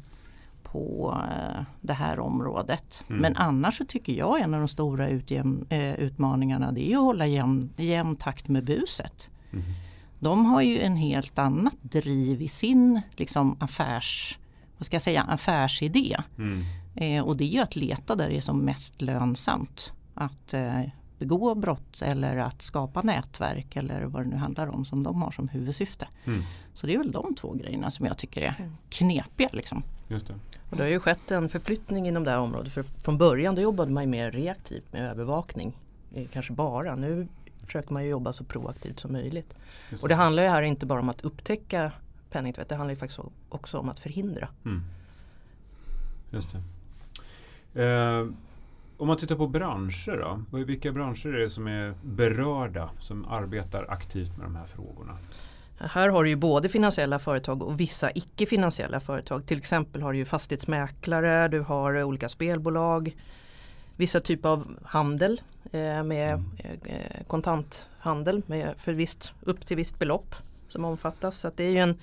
på 0.72 1.16
eh, 1.30 1.62
det 1.80 1.92
här 1.92 2.20
området. 2.20 3.04
Mm. 3.08 3.22
Men 3.22 3.36
annars 3.36 3.78
så 3.78 3.84
tycker 3.84 4.12
jag 4.12 4.40
en 4.40 4.54
av 4.54 4.60
de 4.60 4.68
stora 4.68 5.08
utjäm, 5.08 5.66
eh, 5.68 5.94
utmaningarna 5.94 6.72
det 6.72 6.92
är 6.92 6.96
att 6.96 7.02
hålla 7.02 7.26
jämn, 7.26 7.70
jämn 7.76 8.16
takt 8.16 8.48
med 8.48 8.64
buset. 8.64 9.30
Mm. 9.52 9.64
De 10.18 10.44
har 10.44 10.62
ju 10.62 10.80
en 10.80 10.96
helt 10.96 11.38
annat 11.38 11.76
driv 11.82 12.42
i 12.42 12.48
sin 12.48 13.00
liksom, 13.16 13.56
affärs, 13.60 14.38
vad 14.78 14.86
ska 14.86 14.94
jag 14.94 15.02
säga, 15.02 15.22
affärsidé. 15.22 16.16
Mm. 16.38 16.64
Eh, 16.94 17.24
och 17.24 17.36
det 17.36 17.44
är 17.44 17.52
ju 17.52 17.58
att 17.58 17.76
leta 17.76 18.16
där 18.16 18.28
det 18.28 18.36
är 18.36 18.40
som 18.40 18.58
mest 18.58 19.02
lönsamt. 19.02 19.92
Att 20.14 20.54
eh, 20.54 20.82
begå 21.18 21.54
brott 21.54 22.02
eller 22.02 22.36
att 22.36 22.62
skapa 22.62 23.02
nätverk 23.02 23.76
eller 23.76 24.02
vad 24.02 24.22
det 24.22 24.28
nu 24.28 24.36
handlar 24.36 24.66
om 24.66 24.84
som 24.84 25.02
de 25.02 25.22
har 25.22 25.30
som 25.30 25.48
huvudsyfte. 25.48 26.08
Mm. 26.24 26.42
Så 26.74 26.86
det 26.86 26.94
är 26.94 26.98
väl 26.98 27.12
de 27.12 27.34
två 27.34 27.52
grejerna 27.52 27.90
som 27.90 28.06
jag 28.06 28.18
tycker 28.18 28.42
är 28.42 28.54
mm. 28.58 28.76
knepiga. 28.88 29.48
Liksom. 29.52 29.82
Just 30.10 30.26
det. 30.26 30.34
Och 30.70 30.76
det 30.76 30.82
har 30.82 30.90
ju 30.90 31.00
skett 31.00 31.30
en 31.30 31.48
förflyttning 31.48 32.08
inom 32.08 32.24
det 32.24 32.30
här 32.30 32.38
området. 32.38 32.72
För 32.72 32.82
från 32.82 33.18
början 33.18 33.54
då 33.54 33.62
jobbade 33.62 33.92
man 33.92 34.10
mer 34.10 34.30
reaktivt 34.30 34.92
med 34.92 35.10
övervakning. 35.10 35.78
Eh, 36.14 36.28
kanske 36.32 36.52
bara. 36.52 36.94
Nu 36.94 37.28
försöker 37.64 37.92
man 37.92 38.04
ju 38.04 38.10
jobba 38.10 38.32
så 38.32 38.44
proaktivt 38.44 39.00
som 39.00 39.12
möjligt. 39.12 39.54
Det. 39.90 40.02
Och 40.02 40.08
det 40.08 40.14
handlar 40.14 40.42
ju 40.42 40.48
här 40.48 40.62
inte 40.62 40.86
bara 40.86 41.00
om 41.00 41.08
att 41.08 41.20
upptäcka 41.20 41.92
penningtvätt. 42.30 42.68
Det 42.68 42.74
handlar 42.74 42.92
ju 42.92 42.96
faktiskt 42.96 43.20
också 43.48 43.78
om 43.78 43.88
att 43.88 43.98
förhindra. 43.98 44.48
Mm. 44.64 44.82
Just 46.30 46.48
det. 46.52 47.84
Eh, 47.84 48.28
om 48.96 49.06
man 49.06 49.16
tittar 49.16 49.36
på 49.36 49.46
branscher 49.46 50.44
då? 50.50 50.58
Vilka 50.58 50.92
branscher 50.92 51.26
är 51.26 51.40
det 51.40 51.50
som 51.50 51.66
är 51.66 51.94
berörda, 52.02 52.90
som 53.00 53.24
arbetar 53.24 53.86
aktivt 53.88 54.36
med 54.36 54.46
de 54.46 54.56
här 54.56 54.66
frågorna? 54.66 55.18
Här 55.80 56.08
har 56.08 56.24
du 56.24 56.30
ju 56.30 56.36
både 56.36 56.68
finansiella 56.68 57.18
företag 57.18 57.62
och 57.62 57.80
vissa 57.80 58.10
icke-finansiella 58.14 59.00
företag. 59.00 59.46
Till 59.46 59.58
exempel 59.58 60.02
har 60.02 60.12
du 60.12 60.18
ju 60.18 60.24
fastighetsmäklare, 60.24 61.48
du 61.48 61.60
har 61.60 62.02
olika 62.02 62.28
spelbolag, 62.28 63.16
vissa 63.96 64.20
typer 64.20 64.48
av 64.48 64.78
handel 64.84 65.40
eh, 65.72 66.02
med 66.04 66.32
mm. 66.32 66.46
eh, 66.84 67.24
kontanthandel 67.26 68.42
med 68.46 68.74
för 68.78 68.92
visst, 68.92 69.32
upp 69.42 69.66
till 69.66 69.76
visst 69.76 69.98
belopp 69.98 70.34
som 70.68 70.84
omfattas. 70.84 71.36
Så 71.36 71.50
det 71.56 71.64
är 71.64 71.70
ju 71.70 71.78
en, 71.78 71.98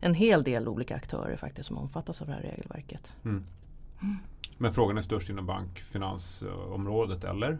en 0.00 0.14
hel 0.14 0.42
del 0.42 0.68
olika 0.68 0.96
aktörer 0.96 1.36
faktiskt 1.36 1.68
som 1.68 1.78
omfattas 1.78 2.20
av 2.20 2.26
det 2.26 2.32
här 2.32 2.40
regelverket. 2.40 3.12
Mm. 3.24 3.44
Mm. 4.02 4.16
Men 4.58 4.72
frågan 4.72 4.98
är 4.98 5.02
störst 5.02 5.30
inom 5.30 5.46
bankfinansområdet 5.46 7.24
eller? 7.24 7.58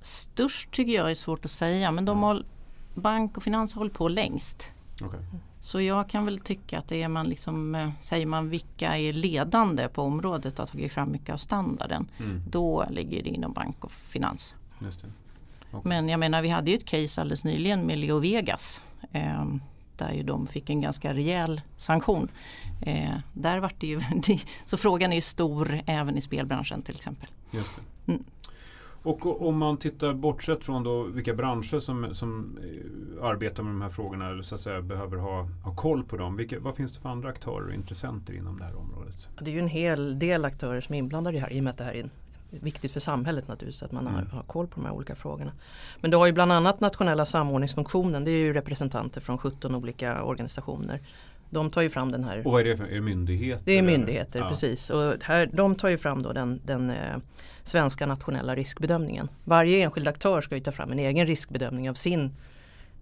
Störst 0.00 0.70
tycker 0.70 0.92
jag 0.92 1.10
är 1.10 1.14
svårt 1.14 1.44
att 1.44 1.50
säga 1.50 1.92
men 1.92 2.04
de 2.04 2.22
har, 2.22 2.44
bank 2.98 3.36
och 3.36 3.42
finans 3.42 3.74
har 3.74 3.80
hållit 3.80 3.94
på 3.94 4.08
längst. 4.08 4.72
Okay. 5.02 5.20
Så 5.60 5.80
jag 5.80 6.08
kan 6.08 6.24
väl 6.24 6.38
tycka 6.38 6.78
att 6.78 6.88
det 6.88 7.02
är 7.02 7.08
man 7.08 7.28
liksom, 7.28 7.74
eh, 7.74 7.90
säger 8.00 8.26
man 8.26 8.48
vilka 8.48 8.96
är 8.96 9.12
ledande 9.12 9.88
på 9.88 10.02
området 10.02 10.52
och 10.52 10.58
har 10.58 10.66
tagit 10.66 10.92
fram 10.92 11.12
mycket 11.12 11.34
av 11.34 11.36
standarden. 11.36 12.10
Mm. 12.18 12.42
Då 12.50 12.86
ligger 12.90 13.22
det 13.22 13.30
inom 13.30 13.52
bank 13.52 13.84
och 13.84 13.92
finans. 13.92 14.54
Okay. 14.78 15.10
Men 15.84 16.08
jag 16.08 16.20
menar 16.20 16.42
vi 16.42 16.48
hade 16.48 16.70
ju 16.70 16.76
ett 16.76 16.84
case 16.84 17.20
alldeles 17.20 17.44
nyligen 17.44 17.86
med 17.86 17.98
Leo 17.98 18.18
Vegas. 18.18 18.80
Eh, 19.12 19.44
där 19.96 20.12
ju 20.12 20.22
de 20.22 20.46
fick 20.46 20.70
en 20.70 20.80
ganska 20.80 21.14
rejäl 21.14 21.60
sanktion. 21.76 22.28
Eh, 22.80 23.18
där 23.32 23.58
vart 23.58 23.80
det 23.80 23.86
ju, 23.86 24.00
så 24.64 24.76
frågan 24.76 25.12
är 25.12 25.20
stor 25.20 25.80
även 25.86 26.18
i 26.18 26.20
spelbranschen 26.20 26.82
till 26.82 26.94
exempel. 26.94 27.28
Just 27.50 27.80
mm. 28.06 28.24
Och 29.08 29.48
om 29.48 29.58
man 29.58 29.76
tittar 29.76 30.12
bortsett 30.12 30.64
från 30.64 30.84
då 30.84 31.02
vilka 31.02 31.34
branscher 31.34 31.78
som, 31.78 32.14
som 32.14 32.58
eh, 33.18 33.24
arbetar 33.24 33.62
med 33.62 33.72
de 33.72 33.82
här 33.82 33.88
frågorna 33.88 34.28
eller 34.30 34.42
så 34.42 34.54
att 34.54 34.60
säga 34.60 34.82
behöver 34.82 35.16
ha, 35.16 35.48
ha 35.64 35.74
koll 35.74 36.04
på 36.04 36.16
dem. 36.16 36.36
Vilka, 36.36 36.60
vad 36.60 36.74
finns 36.74 36.92
det 36.92 37.00
för 37.00 37.08
andra 37.08 37.28
aktörer 37.28 37.66
och 37.66 37.74
intressenter 37.74 38.34
inom 38.34 38.58
det 38.58 38.64
här 38.64 38.76
området? 38.76 39.28
Det 39.40 39.50
är 39.50 39.54
ju 39.54 39.58
en 39.58 39.68
hel 39.68 40.18
del 40.18 40.44
aktörer 40.44 40.80
som 40.80 40.94
är 40.94 40.98
inblandade 40.98 41.36
i 41.36 41.40
det 41.40 41.46
här 41.46 41.52
i 41.52 41.60
och 41.60 41.64
med 41.64 41.70
att 41.70 41.78
det 41.78 41.84
här 41.84 41.94
är 41.94 42.10
viktigt 42.50 42.92
för 42.92 43.00
samhället 43.00 43.48
naturligtvis 43.48 43.82
att 43.82 43.92
man 43.92 44.06
mm. 44.06 44.14
har, 44.14 44.22
har, 44.22 44.42
koll 44.42 44.66
på 44.66 44.80
de 44.80 44.86
här 44.86 44.94
olika 44.94 45.14
frågorna. 45.14 45.52
Men 46.00 46.10
du 46.10 46.16
har 46.16 46.26
ju 46.26 46.32
bland 46.32 46.52
annat 46.52 46.80
nationella 46.80 47.24
samordningsfunktionen. 47.24 48.24
Det 48.24 48.30
är 48.30 48.44
ju 48.44 48.52
representanter 48.52 49.20
från 49.20 49.38
17 49.38 49.74
olika 49.74 50.22
organisationer. 50.22 51.00
De 51.50 51.70
tar 51.70 51.82
ju 51.82 51.90
fram 51.90 52.12
den 52.12 52.24
här. 52.24 52.46
Och 52.46 52.52
vad 52.52 52.60
är 52.60 52.64
det 52.64 52.76
för 52.76 52.84
är 52.84 52.94
det 52.94 53.00
myndigheter? 53.00 53.62
Det 53.64 53.78
är 53.78 53.82
myndigheter, 53.82 54.38
eller? 54.38 54.50
precis. 54.50 54.90
Och 54.90 55.14
här, 55.22 55.50
de 55.52 55.74
tar 55.74 55.88
ju 55.88 55.98
fram 55.98 56.22
då 56.22 56.32
den, 56.32 56.60
den 56.64 56.90
eh, 56.90 57.16
svenska 57.64 58.06
nationella 58.06 58.54
riskbedömningen. 58.54 59.28
Varje 59.44 59.84
enskild 59.84 60.08
aktör 60.08 60.40
ska 60.40 60.54
ju 60.54 60.60
ta 60.60 60.72
fram 60.72 60.92
en 60.92 60.98
egen 60.98 61.26
riskbedömning 61.26 61.90
av 61.90 61.94
sin 61.94 62.30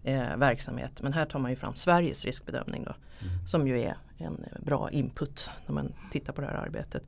eh, 0.05 0.37
verksamhet. 0.37 0.93
Men 1.01 1.13
här 1.13 1.27
tar 1.27 1.39
man 1.39 1.51
ju 1.51 1.57
fram 1.57 1.75
Sveriges 1.75 2.25
riskbedömning 2.25 2.85
då. 2.85 2.95
Mm. 3.21 3.47
Som 3.47 3.69
ju 3.69 3.81
är 3.81 3.95
en 4.19 4.45
bra 4.61 4.91
input 4.91 5.51
när 5.67 5.75
man 5.75 5.93
tittar 6.11 6.33
på 6.33 6.41
det 6.41 6.47
här 6.47 6.55
arbetet. 6.55 7.03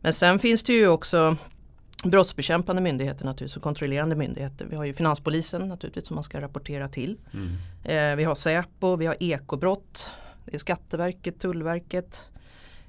Men 0.00 0.12
sen 0.12 0.38
finns 0.38 0.62
det 0.62 0.72
ju 0.72 0.88
också 0.88 1.36
brottsbekämpande 2.04 2.82
myndigheter 2.82 3.24
naturligtvis 3.24 3.56
och 3.56 3.62
kontrollerande 3.62 4.16
myndigheter. 4.16 4.66
Vi 4.70 4.76
har 4.76 4.84
ju 4.84 4.92
Finanspolisen 4.92 5.68
naturligtvis 5.68 6.06
som 6.06 6.14
man 6.14 6.24
ska 6.24 6.40
rapportera 6.40 6.88
till. 6.88 7.18
Mm. 7.32 7.56
Eh, 7.84 8.16
vi 8.16 8.24
har 8.24 8.34
Säpo, 8.34 8.96
vi 8.96 9.06
har 9.06 9.16
ekobrott, 9.20 10.10
det 10.44 10.54
är 10.54 10.58
Skatteverket, 10.58 11.38
Tullverket, 11.38 12.28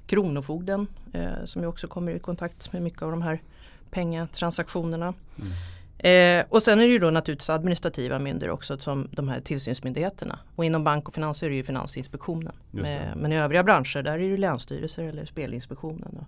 Kronofogden 0.06 0.86
eh, 1.12 1.44
som 1.44 1.62
ju 1.62 1.68
också 1.68 1.88
kommer 1.88 2.12
i 2.12 2.18
kontakt 2.18 2.72
med 2.72 2.82
mycket 2.82 3.02
av 3.02 3.10
de 3.10 3.22
här 3.22 3.42
pengatransaktionerna. 3.90 5.14
Mm. 5.38 5.52
Eh, 5.98 6.46
och 6.48 6.62
sen 6.62 6.80
är 6.80 6.86
det 6.86 6.92
ju 6.92 6.98
då 6.98 7.10
naturligtvis 7.10 7.50
administrativa 7.50 8.18
myndigheter 8.18 8.50
också 8.50 8.78
som 8.78 9.08
de 9.10 9.28
här 9.28 9.40
tillsynsmyndigheterna. 9.40 10.38
Och 10.56 10.64
inom 10.64 10.84
bank 10.84 11.08
och 11.08 11.14
finans 11.14 11.42
är 11.42 11.48
det 11.48 11.54
ju 11.54 11.62
Finansinspektionen. 11.62 12.52
Med, 12.70 13.16
men 13.16 13.32
i 13.32 13.36
övriga 13.36 13.62
branscher 13.62 14.02
där 14.02 14.18
är 14.18 14.30
det 14.30 14.36
länsstyrelser 14.36 15.02
eller 15.04 15.24
Spelinspektionen 15.24 16.08
då, 16.12 16.26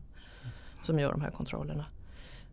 som 0.83 0.99
gör 0.99 1.13
de 1.13 1.21
här 1.21 1.31
kontrollerna. 1.31 1.85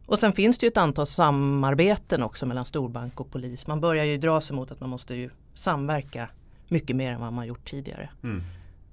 Och 0.06 0.20
sen 0.20 0.34
finns 0.34 0.58
det 0.58 0.66
ju 0.66 0.68
ett 0.68 0.78
antal 0.78 1.08
samarbeten 1.08 2.24
också 2.24 2.46
mellan 2.46 2.66
storbank 2.66 3.20
och 3.20 3.32
polis. 3.32 3.68
Man 3.68 3.82
börjar 3.82 4.04
ju 4.06 4.18
dra 4.18 4.42
sig 4.42 4.56
mot 4.56 4.72
att 4.72 4.80
man 4.80 4.90
måste 4.90 5.16
ju 5.16 5.30
samverka 5.54 6.30
mycket 6.68 6.96
mer 6.96 7.12
än 7.12 7.22
vad 7.22 7.34
man 7.34 7.48
gjort 7.48 7.70
tidigare. 7.70 8.10
Mm. 8.24 8.44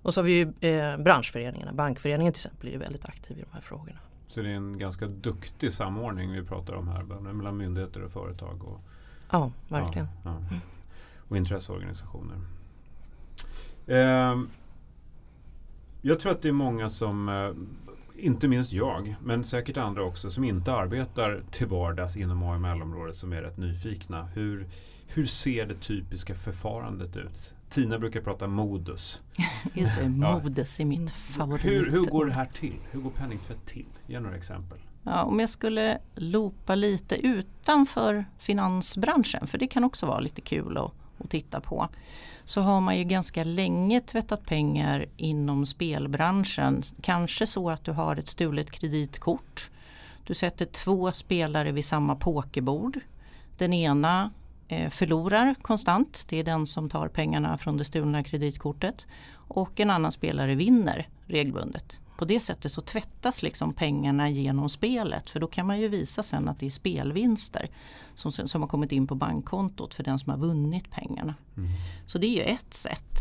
Och 0.03 0.15
så 0.15 0.21
har 0.21 0.25
vi 0.25 0.33
ju 0.33 0.71
eh, 0.71 0.97
branschföreningarna. 0.97 1.73
Bankföreningen 1.73 2.33
till 2.33 2.41
exempel 2.41 2.69
är 2.69 2.73
ju 2.73 2.79
väldigt 2.79 3.05
aktiv 3.05 3.39
i 3.39 3.43
de 3.43 3.53
här 3.53 3.61
frågorna. 3.61 3.99
Så 4.29 4.43
det 4.43 4.51
är 4.51 4.55
en 4.55 4.79
ganska 4.79 5.07
duktig 5.07 5.73
samordning 5.73 6.33
vi 6.33 6.43
pratar 6.43 6.75
om 6.75 6.89
här 6.89 7.03
mellan 7.33 7.57
myndigheter 7.57 8.03
och 8.03 8.11
företag. 8.11 8.65
Och, 8.65 8.81
ja, 9.31 9.53
verkligen. 9.69 10.09
Ja, 10.25 10.43
ja. 10.51 10.57
Och 11.29 11.37
intresseorganisationer. 11.37 12.37
Eh, 13.87 14.41
jag 16.03 16.21
tror 16.21 16.33
att 16.33 16.43
det 16.43 16.49
är 16.49 16.53
många 16.53 16.89
som, 16.89 17.29
eh, 17.29 17.51
inte 18.25 18.49
minst 18.49 18.73
jag, 18.73 19.17
men 19.23 19.45
säkert 19.45 19.77
andra 19.77 20.05
också, 20.05 20.31
som 20.31 20.45
inte 20.45 20.73
arbetar 20.73 21.43
till 21.51 21.67
vardags 21.67 22.17
inom 22.17 22.43
AML-området 22.43 23.17
som 23.17 23.33
är 23.33 23.43
rätt 23.43 23.57
nyfikna. 23.57 24.25
Hur, 24.25 24.69
hur 25.07 25.27
ser 25.27 25.67
det 25.67 25.75
typiska 25.75 26.35
förfarandet 26.35 27.17
ut? 27.17 27.55
Tina 27.71 27.99
brukar 27.99 28.21
prata 28.21 28.47
modus. 28.47 29.21
Just 29.75 29.97
det, 29.97 30.09
modus 30.09 30.81
är 30.81 30.85
mitt 30.85 31.11
favorit. 31.11 31.65
Hur, 31.65 31.91
hur 31.91 32.05
går 32.05 32.27
det 32.27 32.33
här 32.33 32.49
till? 32.55 32.77
Hur 32.91 33.01
går 33.01 33.11
penningtvätt 33.11 33.67
till? 33.67 33.87
Ge 34.07 34.21
några 34.21 34.37
exempel. 34.37 34.79
Ja, 35.03 35.23
om 35.23 35.41
jag 35.41 35.49
skulle 35.49 35.99
loopa 36.15 36.75
lite 36.75 37.27
utanför 37.27 38.25
finansbranschen, 38.39 39.47
för 39.47 39.59
det 39.59 39.67
kan 39.67 39.85
också 39.85 40.07
vara 40.07 40.21
lite 40.21 40.41
kul 40.41 40.79
att, 40.79 40.93
att 41.19 41.31
titta 41.31 41.61
på. 41.61 41.89
Så 42.45 42.61
har 42.61 42.81
man 42.81 42.99
ju 42.99 43.05
ganska 43.05 43.45
länge 43.45 44.01
tvättat 44.01 44.47
pengar 44.47 45.07
inom 45.17 45.67
spelbranschen. 45.67 46.83
Kanske 47.01 47.47
så 47.47 47.71
att 47.71 47.85
du 47.85 47.93
har 47.93 48.17
ett 48.17 48.29
stulet 48.29 48.71
kreditkort. 48.71 49.71
Du 50.25 50.35
sätter 50.35 50.67
två 50.67 51.13
spelare 51.13 51.73
vid 51.73 51.85
samma 51.85 52.15
pokerbord. 52.17 53.01
Den 53.59 53.73
ena 53.73 54.31
Eh, 54.73 54.91
förlorar 54.91 55.55
konstant. 55.63 56.25
Det 56.29 56.39
är 56.39 56.45
den 56.45 56.67
som 56.67 56.91
tar 56.91 57.09
pengarna 57.09 57.59
från 57.59 57.77
det 57.77 57.85
stulna 57.85 58.25
kreditkortet. 58.25 59.07
Och 59.33 59.81
en 59.81 59.91
annan 59.91 60.13
spelare 60.13 60.55
vinner 60.55 61.09
regelbundet. 61.27 61.99
På 62.21 62.27
det 62.27 62.41
sättet 62.41 62.73
så 62.73 62.81
tvättas 62.81 63.43
liksom 63.43 63.75
pengarna 63.75 64.29
genom 64.29 64.69
spelet 64.69 65.31
för 65.31 65.41
då 65.41 65.47
kan 65.47 65.67
man 65.67 65.81
ju 65.81 65.89
visa 65.89 66.23
sen 66.23 66.49
att 66.49 66.61
det 66.61 66.67
är 66.67 66.71
spelvinster 66.71 67.69
som, 68.15 68.33
som 68.33 68.61
har 68.61 68.69
kommit 68.69 68.93
in 68.93 69.07
på 69.07 69.15
bankkontot 69.15 69.95
för 69.95 70.03
den 70.03 70.19
som 70.19 70.31
har 70.31 70.39
vunnit 70.39 70.91
pengarna. 70.91 71.35
Mm. 71.57 71.71
Så 72.07 72.19
det 72.19 72.27
är 72.27 72.35
ju 72.37 72.43
ett 72.43 72.75
sätt. 72.75 73.15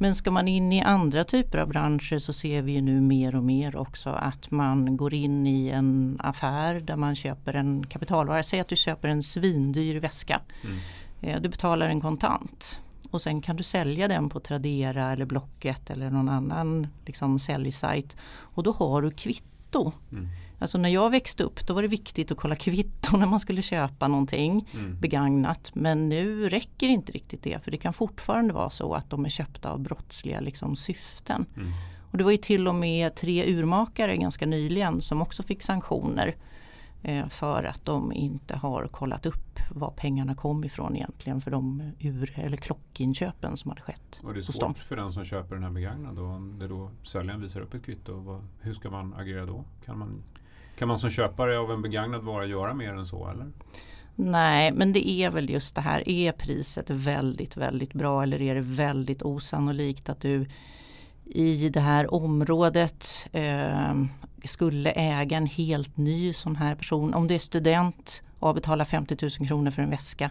Men 0.00 0.14
ska 0.14 0.30
man 0.30 0.48
in 0.48 0.72
i 0.72 0.82
andra 0.82 1.24
typer 1.24 1.58
av 1.58 1.68
branscher 1.68 2.18
så 2.18 2.32
ser 2.32 2.62
vi 2.62 2.72
ju 2.72 2.80
nu 2.80 3.00
mer 3.00 3.36
och 3.36 3.44
mer 3.44 3.76
också 3.76 4.10
att 4.10 4.50
man 4.50 4.96
går 4.96 5.14
in 5.14 5.46
i 5.46 5.68
en 5.68 6.16
affär 6.20 6.80
där 6.80 6.96
man 6.96 7.16
köper 7.16 7.54
en 7.54 7.86
kapitalvara. 7.86 8.42
Säg 8.42 8.60
att 8.60 8.68
du 8.68 8.76
köper 8.76 9.08
en 9.08 9.22
svindyr 9.22 10.00
väska. 10.00 10.40
Mm. 10.64 10.78
Eh, 11.20 11.42
du 11.42 11.48
betalar 11.48 11.88
en 11.88 12.00
kontant 12.00 12.80
och 13.10 13.22
sen 13.22 13.40
kan 13.42 13.56
du 13.56 13.62
sälja 13.62 14.08
den 14.08 14.28
på 14.28 14.40
Tradera 14.40 15.12
eller 15.12 15.24
Blocket 15.24 15.90
eller 15.90 16.10
någon 16.10 16.28
annan 16.28 16.86
liksom, 17.06 17.38
säljsajt. 17.38 18.16
Och 18.38 18.62
då 18.62 18.72
har 18.72 19.02
du 19.02 19.10
kvitto. 19.10 19.92
Mm. 20.12 20.28
Alltså 20.58 20.78
när 20.78 20.88
jag 20.88 21.10
växte 21.10 21.42
upp 21.42 21.66
då 21.66 21.74
var 21.74 21.82
det 21.82 21.88
viktigt 21.88 22.30
att 22.30 22.38
kolla 22.38 22.56
kvitto 22.56 23.16
när 23.16 23.26
man 23.26 23.40
skulle 23.40 23.62
köpa 23.62 24.08
någonting 24.08 24.68
mm. 24.74 25.00
begagnat. 25.00 25.70
Men 25.74 26.08
nu 26.08 26.48
räcker 26.48 26.88
inte 26.88 27.12
riktigt 27.12 27.42
det 27.42 27.64
för 27.64 27.70
det 27.70 27.76
kan 27.76 27.92
fortfarande 27.92 28.54
vara 28.54 28.70
så 28.70 28.94
att 28.94 29.10
de 29.10 29.24
är 29.24 29.28
köpta 29.28 29.70
av 29.70 29.80
brottsliga 29.80 30.40
liksom, 30.40 30.76
syften. 30.76 31.46
Mm. 31.56 31.72
Och 32.10 32.18
det 32.18 32.24
var 32.24 32.30
ju 32.30 32.36
till 32.36 32.68
och 32.68 32.74
med 32.74 33.14
tre 33.14 33.54
urmakare 33.54 34.16
ganska 34.16 34.46
nyligen 34.46 35.00
som 35.00 35.22
också 35.22 35.42
fick 35.42 35.62
sanktioner 35.62 36.36
för 37.30 37.64
att 37.64 37.84
de 37.84 38.12
inte 38.12 38.56
har 38.56 38.86
kollat 38.86 39.26
upp 39.26 39.60
var 39.70 39.90
pengarna 39.90 40.34
kom 40.34 40.64
ifrån 40.64 40.96
egentligen 40.96 41.40
för 41.40 41.50
de 41.50 41.92
ur 41.98 42.38
eller 42.38 42.56
klockinköpen 42.56 43.56
som 43.56 43.70
hade 43.70 43.82
skett. 43.82 44.20
Och 44.22 44.34
det 44.34 44.40
är 44.40 44.42
svårt 44.42 44.78
för 44.78 44.96
den 44.96 45.12
som 45.12 45.24
köper 45.24 45.54
den 45.54 45.64
här 45.64 45.70
begagnade 45.70 46.20
om 46.20 46.58
det 46.58 46.68
då 46.68 46.90
säljaren 47.02 47.40
visar 47.40 47.60
upp 47.60 47.74
ett 47.74 47.84
kvitto. 47.84 48.42
hur 48.60 48.72
ska 48.72 48.90
man 48.90 49.14
agera 49.14 49.46
då? 49.46 49.64
Kan 49.84 49.98
man 49.98 50.22
kan 50.78 50.88
man 50.88 50.98
som 50.98 51.10
köpare 51.10 51.58
av 51.58 51.70
en 51.70 51.82
begagnad 51.82 52.22
vara 52.22 52.46
göra 52.46 52.74
mer 52.74 52.92
än 52.92 53.06
så 53.06 53.28
eller? 53.28 53.52
Nej, 54.14 54.72
men 54.72 54.92
det 54.92 55.10
är 55.10 55.30
väl 55.30 55.50
just 55.50 55.74
det 55.74 55.80
här. 55.80 56.08
Är 56.08 56.32
priset 56.32 56.90
väldigt, 56.90 57.56
väldigt 57.56 57.92
bra 57.92 58.22
eller 58.22 58.42
är 58.42 58.54
det 58.54 58.60
väldigt 58.60 59.22
osannolikt 59.22 60.08
att 60.08 60.20
du 60.20 60.46
i 61.30 61.68
det 61.68 61.80
här 61.80 62.14
området 62.14 63.26
eh, 63.32 63.94
skulle 64.44 64.90
äga 64.90 65.36
en 65.36 65.46
helt 65.46 65.96
ny 65.96 66.32
sån 66.32 66.56
här 66.56 66.74
person. 66.74 67.14
Om 67.14 67.26
du 67.26 67.34
är 67.34 67.38
student 67.38 68.22
och 68.38 68.54
betalar 68.54 68.84
50 68.84 69.16
000 69.22 69.48
kronor 69.48 69.70
för 69.70 69.82
en 69.82 69.90
väska. 69.90 70.30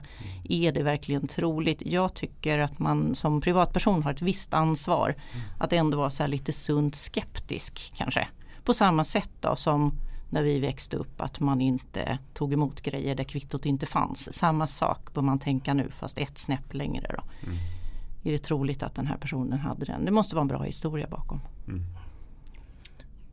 Är 0.49 0.71
det 0.71 0.83
verkligen 0.83 1.27
troligt? 1.27 1.81
Jag 1.85 2.13
tycker 2.13 2.59
att 2.59 2.79
man 2.79 3.15
som 3.15 3.41
privatperson 3.41 4.03
har 4.03 4.11
ett 4.11 4.21
visst 4.21 4.53
ansvar 4.53 5.15
mm. 5.33 5.45
att 5.59 5.73
ändå 5.73 5.97
vara 5.97 6.09
så 6.09 6.27
lite 6.27 6.51
sunt 6.51 6.95
skeptisk 6.95 7.93
kanske. 7.95 8.27
På 8.63 8.73
samma 8.73 9.05
sätt 9.05 9.31
då 9.39 9.55
som 9.55 9.93
när 10.29 10.43
vi 10.43 10.59
växte 10.59 10.97
upp 10.97 11.21
att 11.21 11.39
man 11.39 11.61
inte 11.61 12.17
tog 12.33 12.53
emot 12.53 12.81
grejer 12.81 13.15
där 13.15 13.23
kvittot 13.23 13.65
inte 13.65 13.85
fanns. 13.85 14.33
Samma 14.33 14.67
sak 14.67 15.13
bör 15.13 15.21
man 15.21 15.39
tänka 15.39 15.73
nu 15.73 15.91
fast 15.99 16.17
ett 16.17 16.37
snäpp 16.37 16.73
längre. 16.73 17.15
Då. 17.17 17.47
Mm. 17.47 17.78
Är 18.23 18.31
det 18.31 18.37
troligt 18.37 18.83
att 18.83 18.95
den 18.95 19.07
här 19.07 19.17
personen 19.17 19.59
hade 19.59 19.85
den? 19.85 20.05
Det 20.05 20.11
måste 20.11 20.35
vara 20.35 20.41
en 20.41 20.47
bra 20.47 20.61
historia 20.61 21.07
bakom. 21.07 21.41
Mm. 21.67 21.83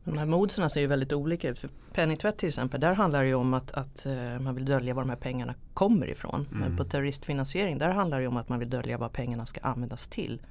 De 0.03 0.17
här 0.17 0.25
modusarna 0.25 0.69
ser 0.69 0.81
ju 0.81 0.87
väldigt 0.87 1.13
olika 1.13 1.49
ut. 1.49 1.59
För 1.59 1.69
penningtvätt 1.93 2.37
till 2.37 2.47
exempel, 2.47 2.81
där 2.81 2.93
handlar 2.93 3.21
det 3.21 3.27
ju 3.27 3.35
om 3.35 3.53
att, 3.53 3.71
att 3.71 4.05
uh, 4.05 4.39
man 4.39 4.55
vill 4.55 4.65
dölja 4.65 4.93
var 4.93 5.01
de 5.01 5.09
här 5.09 5.17
pengarna 5.17 5.53
kommer 5.73 6.09
ifrån. 6.09 6.47
Mm. 6.51 6.59
Men 6.59 6.77
på 6.77 6.83
terroristfinansiering 6.83 7.77
där 7.77 7.89
handlar 7.89 8.21
det 8.21 8.27
om 8.27 8.37
att 8.37 8.49
man 8.49 8.59
vill 8.59 8.69
dölja 8.69 8.97
vad 8.97 9.11
pengarna 9.11 9.45
ska 9.45 9.61
användas 9.61 10.07
till. 10.07 10.41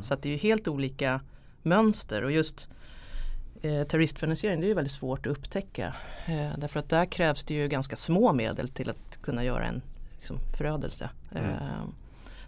Så 0.00 0.14
att 0.14 0.22
det 0.22 0.28
är 0.28 0.30
ju 0.30 0.36
helt 0.36 0.68
olika 0.68 1.20
mönster 1.62 2.24
och 2.24 2.32
just 2.32 2.68
Eh, 3.62 3.84
terroristfinansiering 3.84 4.60
det 4.60 4.66
är 4.66 4.68
ju 4.68 4.74
väldigt 4.74 4.92
svårt 4.92 5.26
att 5.26 5.30
upptäcka. 5.32 5.94
Eh, 6.26 6.58
därför 6.58 6.80
att 6.80 6.88
där 6.88 7.06
krävs 7.06 7.44
det 7.44 7.54
ju 7.54 7.68
ganska 7.68 7.96
små 7.96 8.32
medel 8.32 8.68
till 8.68 8.90
att 8.90 9.22
kunna 9.22 9.44
göra 9.44 9.64
en 9.64 9.82
liksom, 10.12 10.36
förödelse. 10.58 11.10
Mm. 11.32 11.50
Eh, 11.50 11.58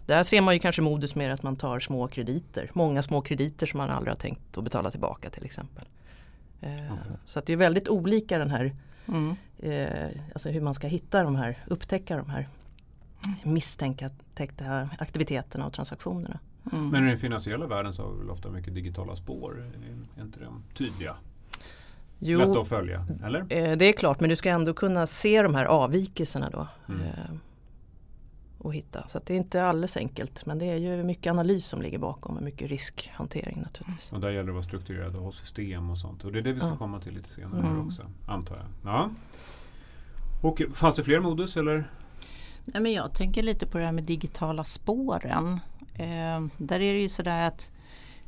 där 0.05 0.23
ser 0.23 0.41
man 0.41 0.53
ju 0.53 0.59
kanske 0.59 0.81
modus 0.81 1.15
mer 1.15 1.29
att 1.29 1.43
man 1.43 1.55
tar 1.55 1.79
små 1.79 2.07
krediter. 2.07 2.71
Många 2.73 3.03
små 3.03 3.21
krediter 3.21 3.65
som 3.65 3.77
man 3.77 3.89
aldrig 3.89 4.13
har 4.13 4.19
tänkt 4.19 4.57
att 4.57 4.63
betala 4.63 4.91
tillbaka 4.91 5.29
till 5.29 5.45
exempel. 5.45 5.85
Eh, 6.61 6.93
okay. 6.93 7.15
Så 7.25 7.39
att 7.39 7.45
det 7.45 7.53
är 7.53 7.57
väldigt 7.57 7.87
olika 7.87 8.37
den 8.37 8.49
här 8.49 8.75
mm. 9.07 9.35
eh, 9.59 10.21
alltså 10.33 10.49
hur 10.49 10.61
man 10.61 10.73
ska 10.73 10.87
hitta 10.87 11.23
de 11.23 11.35
här, 11.35 11.57
upptäcka 11.67 12.17
de 12.17 12.29
här 12.29 12.47
misstänkta 13.43 14.09
aktiviteterna 14.97 15.65
och 15.65 15.73
transaktionerna. 15.73 16.39
Mm. 16.71 16.89
Men 16.89 17.07
i 17.07 17.09
den 17.09 17.19
finansiella 17.19 17.67
världen 17.67 17.93
så 17.93 18.03
har 18.03 18.11
vi 18.11 18.19
väl 18.19 18.29
ofta 18.29 18.49
mycket 18.49 18.75
digitala 18.75 19.15
spår. 19.15 19.71
Är 20.17 20.23
inte 20.23 20.39
de 20.39 20.63
tydliga? 20.73 21.15
Jo, 22.19 22.39
Lätt 22.39 22.57
att 22.57 22.67
följa, 22.67 23.05
eller? 23.25 23.39
Eh, 23.39 23.77
det 23.77 23.85
är 23.85 23.93
klart, 23.93 24.19
men 24.19 24.29
du 24.29 24.35
ska 24.35 24.49
ändå 24.49 24.73
kunna 24.73 25.07
se 25.07 25.41
de 25.41 25.55
här 25.55 25.65
avvikelserna 25.65 26.49
då. 26.49 26.67
Mm. 26.89 27.01
Eh, 27.01 27.31
och 28.61 28.73
hitta. 28.73 29.07
Så 29.07 29.19
det 29.25 29.33
är 29.33 29.37
inte 29.37 29.63
alldeles 29.63 29.97
enkelt. 29.97 30.45
Men 30.45 30.59
det 30.59 30.65
är 30.65 30.75
ju 30.75 31.03
mycket 31.03 31.31
analys 31.31 31.65
som 31.65 31.81
ligger 31.81 31.97
bakom 31.97 32.37
och 32.37 32.43
mycket 32.43 32.69
riskhantering 32.69 33.61
naturligtvis. 33.61 34.11
Och 34.11 34.19
där 34.19 34.29
gäller 34.29 34.43
det 34.43 34.49
att 34.49 34.53
vara 34.53 34.63
strukturerad 34.63 35.15
och 35.15 35.23
ha 35.23 35.31
system 35.31 35.89
och 35.89 35.97
sånt. 35.97 36.23
Och 36.23 36.31
det 36.31 36.39
är 36.39 36.43
det 36.43 36.53
vi 36.53 36.59
ska 36.59 36.69
ja. 36.69 36.77
komma 36.77 36.99
till 36.99 37.13
lite 37.13 37.29
senare 37.29 37.67
mm. 37.67 37.87
också, 37.87 38.03
antar 38.27 38.55
jag. 38.55 38.93
Ja. 38.93 39.09
Och 40.41 40.61
fanns 40.73 40.95
det 40.95 41.03
fler 41.03 41.19
modus 41.19 41.57
eller? 41.57 41.91
Nej, 42.65 42.81
men 42.81 42.93
jag 42.93 43.13
tänker 43.13 43.43
lite 43.43 43.67
på 43.67 43.77
det 43.77 43.85
här 43.85 43.91
med 43.91 44.03
digitala 44.03 44.63
spåren. 44.63 45.59
Eh, 45.93 46.45
där 46.57 46.79
är 46.79 46.93
det 46.93 47.01
ju 47.01 47.09
sådär 47.09 47.47
att 47.47 47.71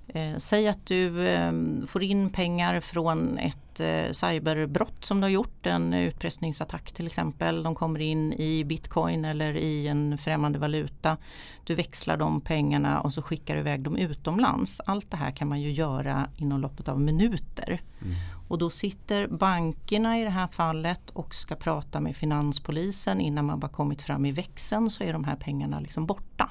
eh, 0.08 0.38
Säg 0.38 0.68
att 0.68 0.86
du 0.86 1.28
eh, 1.28 1.52
får 1.88 2.04
in 2.04 2.30
pengar 2.30 2.80
från 2.80 3.38
ett 3.38 3.80
eh, 3.80 4.12
cyberbrott 4.12 5.06
som 5.06 5.22
du 5.22 5.26
har 5.26 5.30
gjort, 5.30 5.66
en 5.66 5.94
utpressningsattack 5.94 6.92
till 6.92 7.08
exempel. 7.08 7.64
De 7.64 7.76
kommer 7.76 8.00
in 8.00 8.34
i 8.34 8.64
bitcoin 8.64 9.26
eller 9.26 9.58
i 9.58 9.88
en 9.88 10.18
främmande 10.18 10.60
valuta. 10.60 11.18
Du 11.64 11.76
växlar 11.76 12.18
de 12.18 12.42
pengarna 12.42 13.02
och 13.02 13.14
så 13.14 13.22
skickar 13.22 13.54
du 13.54 13.60
iväg 13.60 13.82
dem 13.82 13.98
utomlands. 13.98 14.82
Allt 14.86 15.12
det 15.12 15.18
här 15.18 15.32
kan 15.32 15.48
man 15.48 15.62
ju 15.62 15.72
göra 15.72 16.30
inom 16.38 16.60
loppet 16.60 16.88
av 16.88 17.02
minuter. 17.02 17.82
Mm. 18.02 18.16
Och 18.48 18.58
då 18.58 18.70
sitter 18.70 19.28
bankerna 19.28 20.20
i 20.20 20.24
det 20.24 20.30
här 20.30 20.48
fallet 20.48 21.10
och 21.10 21.36
ska 21.36 21.56
prata 21.56 22.00
med 22.00 22.16
finanspolisen 22.16 23.22
innan 23.22 23.46
man 23.46 23.60
bara 23.60 23.72
kommit 23.72 24.02
fram 24.02 24.26
i 24.26 24.32
växeln 24.32 24.90
så 24.90 25.04
är 25.04 25.14
de 25.14 25.24
här 25.24 25.36
pengarna 25.36 25.80
liksom 25.80 26.06
borta. 26.06 26.50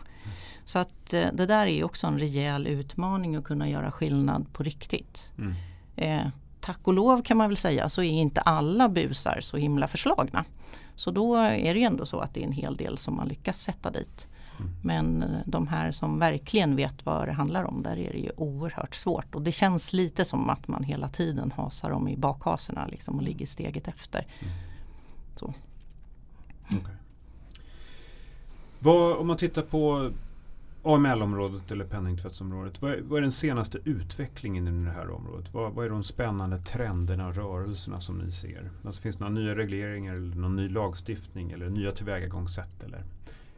Så 0.65 0.79
att 0.79 1.15
eh, 1.15 1.27
det 1.33 1.47
där 1.47 1.67
är 1.67 1.85
också 1.85 2.07
en 2.07 2.19
rejäl 2.19 2.67
utmaning 2.67 3.37
att 3.37 3.45
kunna 3.45 3.69
göra 3.69 3.93
skillnad 3.93 4.53
på 4.53 4.63
riktigt. 4.63 5.29
Mm. 5.39 5.55
Eh, 5.97 6.29
tack 6.61 6.79
och 6.83 6.93
lov 6.93 7.23
kan 7.23 7.37
man 7.37 7.49
väl 7.49 7.57
säga 7.57 7.89
så 7.89 8.03
är 8.03 8.11
inte 8.11 8.41
alla 8.41 8.89
busar 8.89 9.39
så 9.41 9.57
himla 9.57 9.89
förslagna. 9.89 10.45
Så 10.95 11.11
då 11.11 11.37
är 11.37 11.75
det 11.75 11.81
ju 11.81 11.87
ändå 11.87 12.07
så 12.07 12.21
att 12.21 12.35
det 12.35 12.41
är 12.41 12.47
en 12.47 12.53
hel 12.53 12.77
del 12.77 12.99
som 12.99 13.17
man 13.17 13.29
lyckas 13.29 13.61
sätta 13.61 13.91
dit. 13.91 14.29
Mm. 14.59 14.73
Men 14.83 15.23
eh, 15.23 15.41
de 15.47 15.69
här 15.69 15.91
som 15.91 16.19
verkligen 16.19 16.77
vet 16.77 17.07
vad 17.07 17.29
det 17.29 17.33
handlar 17.33 17.65
om, 17.65 17.83
där 17.83 17.99
är 17.99 18.13
det 18.13 18.19
ju 18.19 18.31
oerhört 18.37 18.95
svårt. 18.95 19.35
Och 19.35 19.43
det 19.43 19.53
känns 19.53 19.93
lite 19.93 20.25
som 20.25 20.51
att 20.51 20.69
man 20.69 20.85
hela 20.85 21.09
tiden 21.09 21.53
hasar 21.57 21.91
dem 21.91 22.09
i 22.09 22.17
bakhasorna 22.17 22.87
liksom 22.87 23.17
och 23.17 23.23
ligger 23.23 23.47
steget 23.47 23.89
efter. 23.89 24.27
Mm. 24.41 24.55
Så. 25.35 25.55
Okay. 26.67 26.95
Vad, 28.79 29.17
om 29.17 29.27
man 29.27 29.37
tittar 29.37 29.63
på 29.63 30.11
AML-området 30.83 31.71
eller 31.71 31.85
penningtvättsområdet. 31.85 32.83
Vad 32.83 32.93
är, 32.93 33.01
vad 33.01 33.19
är 33.19 33.23
den 33.23 33.33
senaste 33.33 33.79
utvecklingen 33.85 34.69
i 34.69 34.85
det 34.85 34.91
här 34.91 35.11
området? 35.11 35.55
Vad, 35.55 35.73
vad 35.73 35.87
är 35.87 35.91
de 35.91 36.05
spännande 36.05 36.59
trenderna 36.59 37.29
och 37.29 37.35
rörelserna 37.35 38.01
som 38.01 38.19
ni 38.19 38.33
ser? 38.33 38.71
Alltså 38.85 39.01
finns 39.01 39.17
det 39.17 39.25
några 39.25 39.35
nya 39.35 39.55
regleringar 39.55 40.13
eller 40.13 40.37
någon 40.37 40.57
ny 40.57 40.69
lagstiftning 40.69 41.51
eller 41.51 41.71
nya 41.71 41.93
tillvägagångssätt 41.93 42.83
eller, 42.85 43.05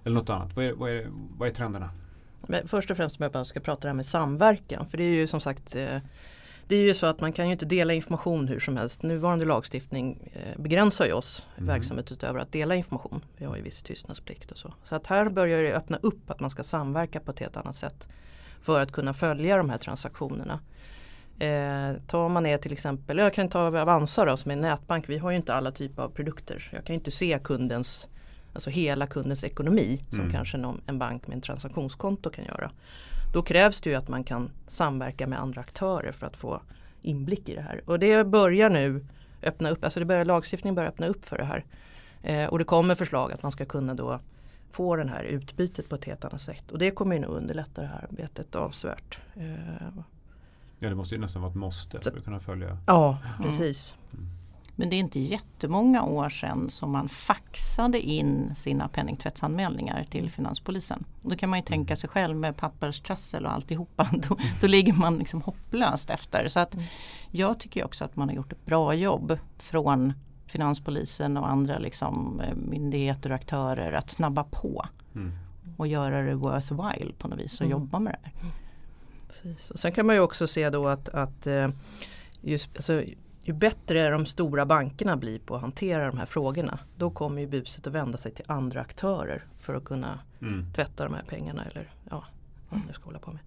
eller 0.05 0.15
något 0.15 0.31
annat? 0.31 0.57
Vad 0.57 0.65
är, 0.65 0.73
vad 0.73 0.91
är, 0.91 1.09
vad 1.39 1.49
är 1.49 1.53
trenderna? 1.53 1.91
Men 2.49 2.69
först 2.69 2.91
och 2.91 2.97
främst 2.97 3.21
om 3.21 3.23
jag 3.23 3.33
bara 3.33 3.45
ska 3.45 3.61
prata 3.61 3.81
det 3.81 3.89
här 3.89 3.95
med 3.95 4.07
samverkan. 4.07 4.87
För 4.87 4.99
det 4.99 5.05
är 5.05 5.15
ju 5.15 5.27
som 5.27 5.41
sagt 5.41 5.77
eh, 5.77 5.99
det 6.69 6.77
är 6.77 6.83
ju 6.83 6.95
så 6.95 7.07
att 7.07 7.21
man 7.21 7.33
kan 7.33 7.47
ju 7.47 7.53
inte 7.53 7.67
dela 7.67 7.93
information 7.93 8.49
hur 8.49 8.61
som 8.61 8.77
helst. 8.77 9.03
Nuvarande 9.03 9.45
lagstiftning 9.45 10.31
eh, 10.33 10.63
begränsar 10.63 11.07
ju 11.07 11.13
oss 11.13 11.47
mm. 11.57 11.67
verksamhetsutövare 11.67 12.43
att 12.43 12.53
dela 12.53 12.75
information. 12.75 13.25
Vi 13.37 13.45
har 13.45 13.57
ju 13.57 13.63
viss 13.63 13.83
tystnadsplikt 13.83 14.51
och 14.51 14.59
så. 14.59 14.75
Så 14.85 14.95
att 14.95 15.07
här 15.07 15.31
börjar 15.31 15.63
det 15.63 15.75
öppna 15.75 15.99
upp 16.03 16.31
att 16.31 16.41
man 16.41 16.51
ska 16.51 16.63
samverka 16.63 17.21
på 17.21 17.31
ett 17.31 17.39
helt 17.39 17.57
annat 17.57 17.77
sätt. 17.77 18.09
För 18.61 18.81
att 18.81 18.93
kunna 18.93 19.15
följa 19.15 19.57
de 19.57 19.71
här 19.71 19.79
transaktionerna. 19.79 20.61
Eh, 21.39 22.01
tar 22.07 22.29
man 22.29 22.43
ner 22.43 22.59
till 22.59 22.73
exempel, 22.73 23.19
jag 23.19 23.35
kan 23.35 23.49
ta 23.49 23.81
Avanza 23.81 24.25
då, 24.25 24.37
som 24.37 24.51
är 24.51 24.55
en 24.55 24.61
nätbank. 24.61 25.09
Vi 25.09 25.19
har 25.19 25.31
ju 25.31 25.37
inte 25.37 25.55
alla 25.55 25.73
typer 25.73 26.03
av 26.03 26.09
produkter. 26.09 26.71
Jag 26.73 26.85
kan 26.85 26.95
inte 26.95 27.11
se 27.11 27.39
kundens 27.45 28.09
Alltså 28.55 28.71
hela 28.71 29.07
kundens 29.07 29.45
ekonomi 29.45 30.01
som 30.11 30.21
mm. 30.21 30.33
kanske 30.33 30.57
någon, 30.59 30.81
en 30.87 30.99
bank 30.99 31.27
med 31.27 31.35
en 31.35 31.41
transaktionskonto 31.41 32.31
kan 32.31 32.45
göra. 32.45 32.71
Då 33.35 33.43
krävs 33.43 33.81
det 33.81 33.91
ju 33.91 33.97
att 33.97 34.09
man 34.09 34.25
kan 34.25 34.51
samverka 34.67 35.27
med 35.27 35.41
andra 35.41 35.61
aktörer 35.61 36.13
för 36.13 36.27
att 36.27 36.37
få 36.37 36.63
inblick 37.03 37.49
i 37.49 37.55
det 37.55 37.61
här. 37.61 37.83
Och 37.87 37.99
det 37.99 38.25
börjar 38.25 38.71
nu 38.71 39.07
öppna 39.43 39.71
upp, 39.71 39.85
alltså 39.85 40.01
det 40.01 40.07
börjar, 40.07 40.25
lagstiftningen 40.25 40.75
börjar 40.75 40.89
öppna 40.89 41.07
upp 41.07 41.25
för 41.25 41.39
det 41.39 41.45
här. 41.45 41.65
Eh, 42.23 42.49
och 42.49 42.59
det 42.59 42.65
kommer 42.65 42.95
förslag 42.95 43.33
att 43.33 43.43
man 43.43 43.53
ska 43.53 43.65
kunna 43.65 43.95
då 43.95 44.21
få 44.71 44.97
det 44.97 45.09
här 45.09 45.25
utbytet 45.25 45.89
på 45.89 45.95
ett 45.95 46.05
helt 46.05 46.25
annat 46.25 46.41
sätt. 46.41 46.71
Och 46.73 46.79
det 46.79 46.91
kommer 46.91 47.15
ju 47.15 47.23
nog 47.23 47.31
underlätta 47.31 47.83
det 47.83 47.89
här 47.89 48.07
arbetet 48.11 48.55
avsevärt. 48.55 49.19
Eh, 49.35 49.55
ja 50.79 50.89
det 50.89 50.95
måste 50.95 51.15
ju 51.15 51.21
nästan 51.21 51.43
vara 51.43 51.51
ett 51.51 51.57
måste 51.57 51.99
för 51.99 52.19
att 52.19 52.25
kunna 52.25 52.41
följa. 52.41 52.79
Ja 52.87 53.19
precis. 53.43 53.95
Mm. 54.13 54.27
Men 54.77 54.91
det 54.91 54.97
är 54.97 54.99
inte 54.99 55.21
jättemånga 55.21 56.03
år 56.03 56.29
sedan 56.29 56.71
som 56.71 56.91
man 56.91 57.09
faxade 57.09 58.01
in 58.01 58.55
sina 58.55 58.89
penningtvättsanmälningar 58.89 60.07
till 60.11 60.31
Finanspolisen. 60.31 61.05
Då 61.21 61.37
kan 61.37 61.51
man 61.51 61.59
ju 61.59 61.65
tänka 61.65 61.97
sig 61.97 62.11
själv 62.11 62.37
med 62.37 62.57
papperstrassel 62.57 63.47
och 63.47 63.53
alltihopa. 63.53 64.09
Då, 64.29 64.37
då 64.61 64.67
ligger 64.67 64.93
man 64.93 65.19
liksom 65.19 65.43
hopplöst 65.43 66.11
efter. 66.11 66.49
Så 66.49 66.61
att 66.61 66.77
jag 67.31 67.61
tycker 67.61 67.85
också 67.85 68.05
att 68.05 68.17
man 68.17 68.29
har 68.29 68.37
gjort 68.37 68.53
ett 68.53 68.67
bra 68.67 68.95
jobb 68.95 69.39
från 69.59 70.13
Finanspolisen 70.47 71.37
och 71.37 71.49
andra 71.49 71.79
liksom, 71.79 72.41
eh, 72.41 72.55
myndigheter 72.55 73.31
och 73.31 73.35
aktörer 73.35 73.93
att 73.93 74.11
snabba 74.11 74.45
på. 74.45 74.87
Mm. 75.15 75.33
Och 75.77 75.87
göra 75.87 76.23
det 76.23 76.35
worthwhile 76.35 77.13
på 77.19 77.29
något 77.29 77.41
vis 77.41 77.61
och 77.61 77.67
mm. 77.67 77.71
jobba 77.71 77.99
med 77.99 78.13
det 78.13 78.29
här. 78.29 78.51
Precis. 79.29 79.71
Och 79.71 79.79
sen 79.79 79.93
kan 79.93 80.07
man 80.07 80.15
ju 80.15 80.21
också 80.21 80.47
se 80.47 80.71
då 80.71 80.89
att, 80.89 81.09
att 81.09 81.47
eh, 81.47 81.69
just, 82.41 82.77
alltså, 82.77 83.03
ju 83.45 83.53
bättre 83.53 84.11
de 84.11 84.27
stora 84.27 84.67
bankerna 84.67 85.17
blir 85.17 85.39
på 85.39 85.55
att 85.55 85.61
hantera 85.61 86.07
de 86.07 86.19
här 86.19 86.27
frågorna 86.27 86.79
då 86.97 87.11
kommer 87.11 87.41
ju 87.41 87.47
buset 87.47 87.87
att 87.87 87.93
vända 87.93 88.19
sig 88.19 88.33
till 88.33 88.45
andra 88.49 88.81
aktörer 88.81 89.45
för 89.61 89.75
att 89.75 89.85
kunna 89.85 90.19
mm. 90.43 90.73
tvätta 90.75 91.05
de 91.05 91.15
här 91.15 91.23
pengarna 91.29 91.65
eller 91.65 91.93
ja, 92.11 92.25
vad 92.69 92.81
man 92.85 92.95
ska 92.95 93.05
hålla 93.05 93.19
på 93.19 93.31
med. 93.31 93.41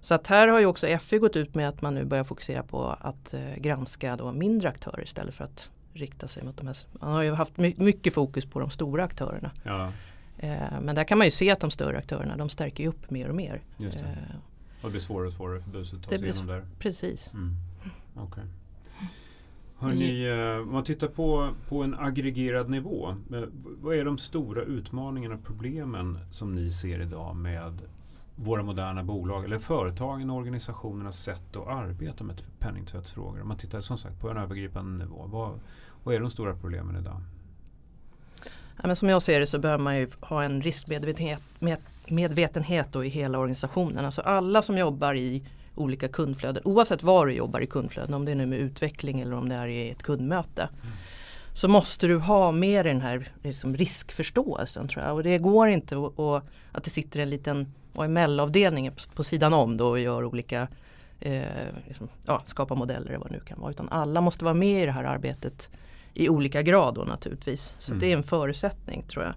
Så 0.00 0.14
att 0.14 0.26
här 0.26 0.48
har 0.48 0.60
ju 0.60 0.66
också 0.66 0.98
FI 0.98 1.18
gått 1.18 1.36
ut 1.36 1.54
med 1.54 1.68
att 1.68 1.82
man 1.82 1.94
nu 1.94 2.04
börjar 2.04 2.24
fokusera 2.24 2.62
på 2.62 2.96
att 3.00 3.34
eh, 3.34 3.56
granska 3.56 4.16
då 4.16 4.32
mindre 4.32 4.68
aktörer 4.68 5.02
istället 5.02 5.34
för 5.34 5.44
att 5.44 5.70
rikta 5.92 6.28
sig 6.28 6.44
mot 6.44 6.56
de 6.56 6.66
här. 6.66 6.76
Man 6.92 7.12
har 7.12 7.22
ju 7.22 7.32
haft 7.32 7.56
mycket 7.56 8.14
fokus 8.14 8.46
på 8.46 8.60
de 8.60 8.70
stora 8.70 9.04
aktörerna. 9.04 9.50
Ja. 9.62 9.92
Eh, 10.38 10.80
men 10.82 10.94
där 10.94 11.04
kan 11.04 11.18
man 11.18 11.26
ju 11.26 11.30
se 11.30 11.50
att 11.50 11.60
de 11.60 11.70
större 11.70 11.98
aktörerna 11.98 12.36
de 12.36 12.48
stärker 12.48 12.82
ju 12.82 12.88
upp 12.88 13.10
mer 13.10 13.28
och 13.28 13.34
mer. 13.34 13.62
Just 13.76 13.98
det. 13.98 14.04
Eh, 14.04 14.36
och 14.80 14.88
det 14.88 14.90
blir 14.90 15.00
svårare 15.00 15.26
och 15.26 15.32
svårare 15.32 15.60
för 15.60 15.70
buset 15.70 15.98
att 15.98 16.02
ta 16.02 16.08
sig 16.08 16.28
igenom 16.28 16.46
där. 16.46 16.66
Precis. 16.78 17.32
Mm. 17.32 17.56
Okay. 18.26 18.44
Hörrni, 19.80 20.28
eh, 20.28 20.62
om 20.62 20.72
man 20.72 20.84
tittar 20.84 21.08
på, 21.08 21.50
på 21.68 21.82
en 21.82 21.94
aggregerad 21.94 22.70
nivå. 22.70 23.08
Eh, 23.08 23.42
vad 23.80 23.96
är 23.96 24.04
de 24.04 24.18
stora 24.18 24.62
utmaningarna 24.62 25.34
och 25.34 25.44
problemen 25.44 26.18
som 26.30 26.54
ni 26.54 26.72
ser 26.72 27.02
idag 27.02 27.36
med 27.36 27.78
våra 28.36 28.62
moderna 28.62 29.04
bolag 29.04 29.44
eller 29.44 29.58
företagen 29.58 30.30
och 30.30 30.36
organisationernas 30.36 31.22
sätt 31.22 31.56
att 31.56 31.66
arbeta 31.66 32.24
med 32.24 32.42
penningtvättsfrågor? 32.58 33.42
Om 33.42 33.48
man 33.48 33.56
tittar 33.56 33.80
som 33.80 33.98
sagt 33.98 34.20
på 34.20 34.30
en 34.30 34.36
övergripande 34.36 35.04
nivå. 35.04 35.26
Vad, 35.26 35.60
vad 36.04 36.14
är 36.14 36.20
de 36.20 36.30
stora 36.30 36.54
problemen 36.54 36.96
idag? 36.96 37.20
Ja, 38.76 38.86
men 38.86 38.96
som 38.96 39.08
jag 39.08 39.22
ser 39.22 39.40
det 39.40 39.46
så 39.46 39.58
behöver 39.58 39.84
man 39.84 39.98
ju 39.98 40.08
ha 40.20 40.44
en 40.44 40.62
riskmedvetenhet 40.62 41.42
med, 41.58 41.78
medvetenhet 42.08 42.96
i 42.96 43.08
hela 43.08 43.38
organisationen. 43.38 44.04
Alltså 44.04 44.20
alla 44.20 44.62
som 44.62 44.78
jobbar 44.78 45.14
i 45.14 45.42
olika 45.78 46.08
kundflöden 46.08 46.62
oavsett 46.64 47.02
var 47.02 47.26
du 47.26 47.32
jobbar 47.32 47.60
i 47.60 47.66
kundflöden 47.66 48.14
om 48.14 48.24
det 48.24 48.30
är 48.30 48.36
nu 48.36 48.46
med 48.46 48.58
utveckling 48.58 49.20
eller 49.20 49.34
om 49.34 49.48
det 49.48 49.54
är 49.54 49.68
i 49.68 49.90
ett 49.90 50.02
kundmöte. 50.02 50.62
Mm. 50.62 50.96
Så 51.52 51.68
måste 51.68 52.06
du 52.06 52.18
ha 52.18 52.52
med 52.52 52.86
den 52.86 53.00
här 53.00 53.28
liksom, 53.42 53.76
riskförståelsen 53.76 54.88
tror 54.88 55.04
jag. 55.04 55.14
Och 55.14 55.22
det 55.22 55.38
går 55.38 55.68
inte 55.68 55.96
att, 55.96 56.44
att 56.72 56.84
det 56.84 56.90
sitter 56.90 57.20
en 57.20 57.30
liten 57.30 57.72
AML-avdelning 57.94 58.90
på, 59.14 59.24
sidan 59.24 59.54
om 59.54 59.76
då 59.76 59.88
och 59.88 60.00
gör 60.00 60.24
olika 60.24 60.68
eh, 61.20 61.42
liksom, 61.86 62.08
ja, 62.26 62.42
skapa 62.46 62.74
modeller 62.74 63.06
eller 63.06 63.18
vad 63.18 63.28
det 63.28 63.36
nu 63.36 63.40
kan 63.40 63.60
vara. 63.60 63.70
Utan 63.70 63.88
alla 63.88 64.20
måste 64.20 64.44
vara 64.44 64.54
med 64.54 64.82
i 64.82 64.86
det 64.86 64.92
här 64.92 65.04
arbetet 65.04 65.70
i 66.14 66.28
olika 66.28 66.62
grad 66.62 66.94
då 66.94 67.04
naturligtvis. 67.04 67.74
Så 67.78 67.92
mm. 67.92 68.00
det 68.00 68.12
är 68.12 68.16
en 68.16 68.22
förutsättning 68.22 69.02
tror 69.02 69.24
jag. 69.24 69.34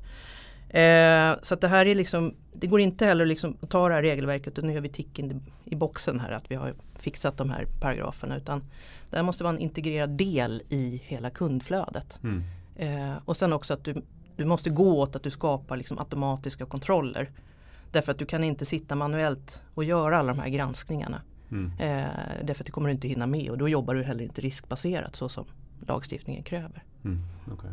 Eh, 0.74 1.36
så 1.42 1.56
det 1.56 1.68
här 1.68 1.86
är 1.86 1.96
liksom, 1.96 2.34
det 2.54 2.68
går 2.68 2.80
inte 2.80 3.06
heller 3.06 3.26
liksom 3.26 3.58
att 3.62 3.70
ta 3.70 3.88
det 3.88 3.94
här 3.94 4.02
regelverket 4.02 4.58
och 4.58 4.64
nu 4.64 4.74
gör 4.74 4.82
vi 4.82 4.90
ticken 4.90 5.42
i 5.66 5.76
boxen 5.76 6.20
här 6.20 6.32
att 6.32 6.52
vi 6.52 6.56
har 6.56 6.74
fixat 6.96 7.38
de 7.38 7.50
här 7.50 7.66
paragraferna 7.80 8.38
utan 8.38 8.64
det 9.10 9.16
här 9.16 9.24
måste 9.24 9.44
vara 9.44 9.54
en 9.54 9.62
integrerad 9.62 10.10
del 10.10 10.64
i 10.70 11.02
hela 11.06 11.30
kundflödet. 11.30 12.20
Mm. 12.24 12.44
Eh, 12.76 13.18
och 13.26 13.38
sen 13.38 13.54
också 13.54 13.74
att 13.74 13.84
du, 13.84 14.02
du 14.36 14.46
måste 14.46 14.70
gå 14.70 15.00
åt 15.00 15.16
att 15.16 15.24
du 15.24 15.30
skapar 15.30 15.78
liksom 15.78 16.00
automatiska 16.00 16.66
kontroller. 16.66 17.30
Därför 17.92 18.12
att 18.12 18.20
du 18.20 18.26
kan 18.26 18.44
inte 18.44 18.66
sitta 18.66 18.96
manuellt 18.96 19.62
och 19.74 19.84
göra 19.84 20.18
alla 20.18 20.34
de 20.34 20.40
här 20.40 20.50
granskningarna. 20.50 21.22
Mm. 21.52 21.72
Eh, 21.80 22.10
därför 22.44 22.64
att 22.64 22.66
det 22.66 22.72
kommer 22.72 22.90
du 22.90 22.94
inte 22.94 23.08
hinna 23.08 23.28
med 23.28 23.50
och 23.50 23.58
då 23.58 23.70
jobbar 23.70 23.96
du 23.96 24.04
heller 24.04 24.24
inte 24.24 24.42
riskbaserat 24.42 25.16
så 25.16 25.30
som 25.30 25.46
lagstiftningen 25.88 26.44
kräver. 26.44 26.84
Mm. 27.04 27.20
Okay. 27.54 27.72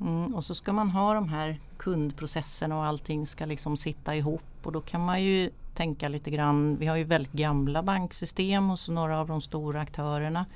Mm, 0.00 0.34
och 0.34 0.44
så 0.44 0.54
ska 0.54 0.72
man 0.72 0.90
ha 0.90 1.14
de 1.14 1.28
här 1.28 1.60
kundprocesserna 1.76 2.78
och 2.78 2.86
allting 2.86 3.26
ska 3.26 3.46
liksom 3.46 3.76
sitta 3.76 4.16
ihop 4.16 4.42
och 4.62 4.72
då 4.72 4.80
kan 4.80 5.04
man 5.04 5.22
ju 5.22 5.50
tänka 5.74 6.08
lite 6.08 6.30
grann. 6.30 6.76
Vi 6.76 6.86
har 6.86 6.96
ju 6.96 7.04
väldigt 7.04 7.32
gamla 7.32 7.82
banksystem 7.82 8.68
hos 8.68 8.88
några 8.88 9.20
av 9.20 9.28
de 9.28 9.40
stora 9.40 9.80
aktörerna. 9.80 10.46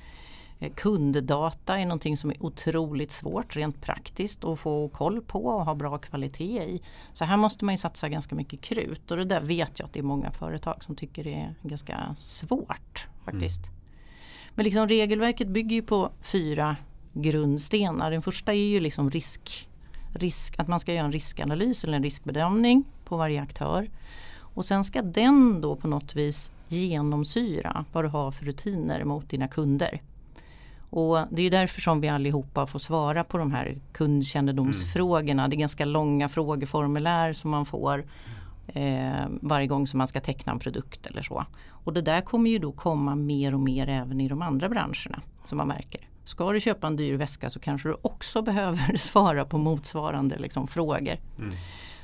Eh, 0.59 0.72
kunddata 0.72 1.79
är 1.79 1.87
någonting 1.87 2.16
som 2.16 2.31
är 2.31 2.44
otroligt 2.44 3.11
svårt 3.11 3.57
rent 3.57 3.81
praktiskt 3.81 4.44
att 4.44 4.61
få 4.61 4.88
koll 4.88 5.22
på 5.22 5.46
och 5.46 5.64
ha 5.64 5.74
bra 5.74 5.98
kvalitet 5.98 6.62
i. 6.62 6.83
Så 7.12 7.24
här 7.24 7.37
måste 7.37 7.64
man 7.64 7.74
ju 7.74 7.79
satsa 7.79 8.09
ganska 8.09 8.35
mycket 8.35 8.61
krut 8.61 9.11
och 9.11 9.16
det 9.16 9.24
där 9.24 9.40
vet 9.40 9.79
jag 9.79 9.87
att 9.87 9.92
det 9.92 10.00
är 10.00 10.05
många 10.05 10.31
företag 10.31 10.85
som 10.85 10.96
tycker 10.96 11.24
det 11.24 11.35
är 11.35 11.55
ganska 11.62 12.16
svårt 12.18 13.07
faktiskt. 13.24 13.66
Mm. 13.66 13.81
Men 14.55 14.64
liksom 14.64 14.88
regelverket 14.88 15.48
bygger 15.48 15.76
ju 15.76 15.83
på 15.83 16.11
fyra 16.20 16.76
grundstenar. 17.12 18.10
Den 18.10 18.22
första 18.22 18.52
är 18.52 18.68
ju 18.68 18.80
liksom 18.80 19.10
risk, 19.10 19.68
risk, 20.14 20.58
att 20.58 20.68
man 20.68 20.80
ska 20.80 20.94
göra 20.94 21.06
en 21.06 21.12
riskanalys 21.12 21.84
eller 21.84 21.96
en 21.96 22.02
riskbedömning 22.02 22.84
på 23.04 23.16
varje 23.16 23.42
aktör. 23.42 23.90
Och 24.38 24.64
sen 24.64 24.84
ska 24.84 25.02
den 25.02 25.60
då 25.60 25.76
på 25.76 25.88
något 25.88 26.16
vis 26.16 26.50
genomsyra 26.68 27.84
vad 27.92 28.04
du 28.04 28.08
har 28.08 28.30
för 28.30 28.44
rutiner 28.44 29.04
mot 29.04 29.30
dina 29.30 29.48
kunder. 29.48 30.00
Och 30.90 31.18
det 31.30 31.42
är 31.42 31.50
därför 31.50 31.80
som 31.80 32.00
vi 32.00 32.08
allihopa 32.08 32.66
får 32.66 32.78
svara 32.78 33.24
på 33.24 33.38
de 33.38 33.52
här 33.52 33.78
kundkännedomsfrågorna. 33.92 35.42
Mm. 35.42 35.50
Det 35.50 35.56
är 35.56 35.58
ganska 35.58 35.84
långa 35.84 36.28
frågeformulär 36.28 37.32
som 37.32 37.50
man 37.50 37.66
får 37.66 38.04
eh, 38.66 39.26
varje 39.40 39.66
gång 39.66 39.86
som 39.86 39.98
man 39.98 40.06
ska 40.06 40.20
teckna 40.20 40.52
en 40.52 40.58
produkt 40.58 41.06
eller 41.06 41.22
så. 41.22 41.46
Och 41.68 41.92
det 41.92 42.02
där 42.02 42.20
kommer 42.20 42.50
ju 42.50 42.58
då 42.58 42.72
komma 42.72 43.14
mer 43.14 43.54
och 43.54 43.60
mer 43.60 43.88
även 43.88 44.20
i 44.20 44.28
de 44.28 44.42
andra 44.42 44.68
branscherna 44.68 45.22
som 45.44 45.58
man 45.58 45.68
märker. 45.68 46.09
Ska 46.30 46.52
du 46.52 46.60
köpa 46.60 46.86
en 46.86 46.96
dyr 46.96 47.16
väska 47.16 47.50
så 47.50 47.60
kanske 47.60 47.88
du 47.88 47.96
också 48.02 48.42
behöver 48.50 48.96
svara 48.96 49.44
på 49.44 49.58
motsvarande 49.58 50.38
liksom, 50.38 50.66
frågor. 50.66 51.16
Mm. 51.38 51.50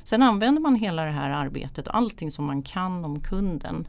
Sen 0.03 0.23
använder 0.23 0.61
man 0.61 0.75
hela 0.75 1.05
det 1.05 1.11
här 1.11 1.29
arbetet 1.29 1.87
och 1.87 1.95
allting 1.95 2.31
som 2.31 2.45
man 2.45 2.61
kan 2.61 3.05
om 3.05 3.21
kunden 3.21 3.87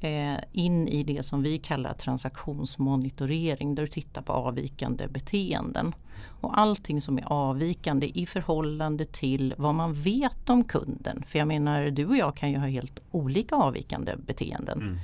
eh, 0.00 0.36
in 0.52 0.88
i 0.88 1.02
det 1.02 1.22
som 1.22 1.42
vi 1.42 1.58
kallar 1.58 1.94
transaktionsmonitorering 1.94 3.74
där 3.74 3.82
du 3.82 3.88
tittar 3.88 4.22
på 4.22 4.32
avvikande 4.32 5.08
beteenden. 5.08 5.94
Och 6.40 6.58
allting 6.58 7.00
som 7.00 7.18
är 7.18 7.24
avvikande 7.32 8.06
i 8.14 8.26
förhållande 8.26 9.04
till 9.04 9.54
vad 9.58 9.74
man 9.74 9.94
vet 9.94 10.50
om 10.50 10.64
kunden. 10.64 11.24
För 11.26 11.38
jag 11.38 11.48
menar 11.48 11.90
du 11.90 12.06
och 12.06 12.16
jag 12.16 12.36
kan 12.36 12.50
ju 12.50 12.58
ha 12.58 12.66
helt 12.66 13.00
olika 13.10 13.56
avvikande 13.56 14.16
beteenden. 14.16 14.82
Mm. 14.82 14.98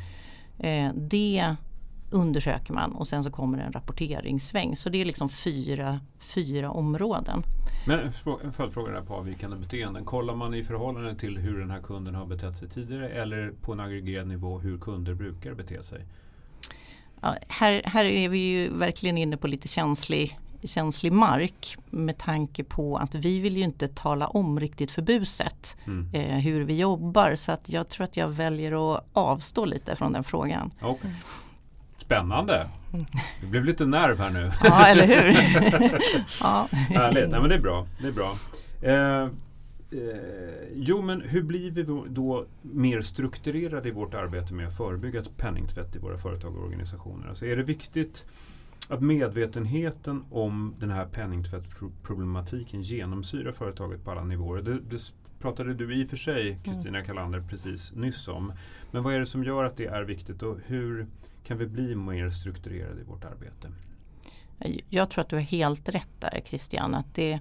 Eh, 0.58 0.94
det 0.94 1.56
undersöker 2.10 2.72
man 2.72 2.92
och 2.92 3.08
sen 3.08 3.24
så 3.24 3.30
kommer 3.30 3.58
en 3.58 3.72
rapporteringssväng. 3.72 4.76
Så 4.76 4.88
det 4.88 5.00
är 5.00 5.04
liksom 5.04 5.28
fyra, 5.28 6.00
fyra 6.18 6.70
områden. 6.70 7.42
Men 7.86 8.12
en 8.44 8.52
följdfråga 8.52 8.92
där 8.92 9.02
på 9.02 9.14
avvikande 9.14 9.56
beteenden. 9.56 10.04
Kollar 10.04 10.34
man 10.34 10.54
i 10.54 10.64
förhållande 10.64 11.14
till 11.14 11.38
hur 11.38 11.58
den 11.58 11.70
här 11.70 11.80
kunden 11.80 12.14
har 12.14 12.26
betett 12.26 12.58
sig 12.58 12.68
tidigare 12.68 13.08
eller 13.08 13.52
på 13.62 13.72
en 13.72 13.80
aggregerad 13.80 14.26
nivå 14.26 14.58
hur 14.58 14.78
kunder 14.78 15.14
brukar 15.14 15.54
bete 15.54 15.82
sig? 15.82 16.04
Ja, 17.20 17.36
här, 17.48 17.82
här 17.84 18.04
är 18.04 18.28
vi 18.28 18.38
ju 18.38 18.70
verkligen 18.70 19.18
inne 19.18 19.36
på 19.36 19.46
lite 19.46 19.68
känslig, 19.68 20.38
känslig 20.62 21.12
mark 21.12 21.76
med 21.90 22.18
tanke 22.18 22.64
på 22.64 22.96
att 22.96 23.14
vi 23.14 23.40
vill 23.40 23.56
ju 23.56 23.62
inte 23.62 23.88
tala 23.88 24.26
om 24.26 24.60
riktigt 24.60 24.90
för 24.90 25.02
buset 25.02 25.76
mm. 25.86 26.08
eh, 26.12 26.38
hur 26.38 26.64
vi 26.64 26.78
jobbar 26.78 27.34
så 27.34 27.52
att 27.52 27.68
jag 27.68 27.88
tror 27.88 28.04
att 28.04 28.16
jag 28.16 28.28
väljer 28.28 28.94
att 28.94 29.04
avstå 29.12 29.64
lite 29.64 29.96
från 29.96 30.12
den 30.12 30.24
frågan. 30.24 30.70
Okay. 30.82 31.10
Spännande! 32.08 32.68
Det 33.40 33.46
blev 33.46 33.64
lite 33.64 33.86
nerv 33.86 34.18
här 34.18 34.30
nu. 34.30 34.50
Ja, 34.64 34.86
eller 34.86 35.06
hur? 35.06 35.26
ja. 36.40 36.68
Härligt, 36.70 37.30
Nej, 37.30 37.40
men 37.40 37.48
det 37.48 37.54
är 37.54 37.60
bra. 37.60 37.86
Det 38.00 38.08
är 38.08 38.12
bra. 38.12 38.34
Eh, 38.82 39.22
eh, 39.22 39.28
jo, 40.74 41.02
men 41.02 41.20
hur 41.20 41.42
blir 41.42 41.70
vi 41.70 41.82
då 42.08 42.46
mer 42.62 43.00
strukturerade 43.00 43.88
i 43.88 43.92
vårt 43.92 44.14
arbete 44.14 44.54
med 44.54 44.68
att 44.68 44.76
förebygga 44.76 45.22
penningtvätt 45.36 45.96
i 45.96 45.98
våra 45.98 46.18
företag 46.18 46.56
och 46.56 46.64
organisationer? 46.64 47.28
Alltså 47.28 47.46
är 47.46 47.56
det 47.56 47.62
viktigt 47.62 48.24
att 48.88 49.00
medvetenheten 49.00 50.24
om 50.30 50.74
den 50.78 50.90
här 50.90 51.06
penningtvättproblematiken 51.06 52.82
genomsyrar 52.82 53.52
företaget 53.52 54.04
på 54.04 54.10
alla 54.10 54.24
nivåer? 54.24 54.62
Det, 54.62 54.78
det 54.90 55.12
pratade 55.38 55.74
du 55.74 55.94
i 55.94 56.04
och 56.04 56.08
för 56.08 56.16
sig, 56.16 56.58
Kristina 56.64 57.02
Kalander, 57.02 57.40
precis 57.40 57.92
nyss 57.92 58.28
om. 58.28 58.52
Men 58.90 59.02
vad 59.02 59.14
är 59.14 59.20
det 59.20 59.26
som 59.26 59.44
gör 59.44 59.64
att 59.64 59.76
det 59.76 59.86
är 59.86 60.02
viktigt 60.02 60.42
och 60.42 60.58
hur 60.66 61.06
kan 61.44 61.58
vi 61.58 61.66
bli 61.66 61.94
mer 61.94 62.30
strukturerade 62.30 63.00
i 63.00 63.04
vårt 63.04 63.24
arbete? 63.24 63.68
Jag 64.88 65.10
tror 65.10 65.22
att 65.22 65.28
du 65.28 65.36
har 65.36 65.42
helt 65.42 65.88
rätt 65.88 66.20
där 66.20 66.40
Christian. 66.44 66.94
Att 66.94 67.14
det, 67.14 67.40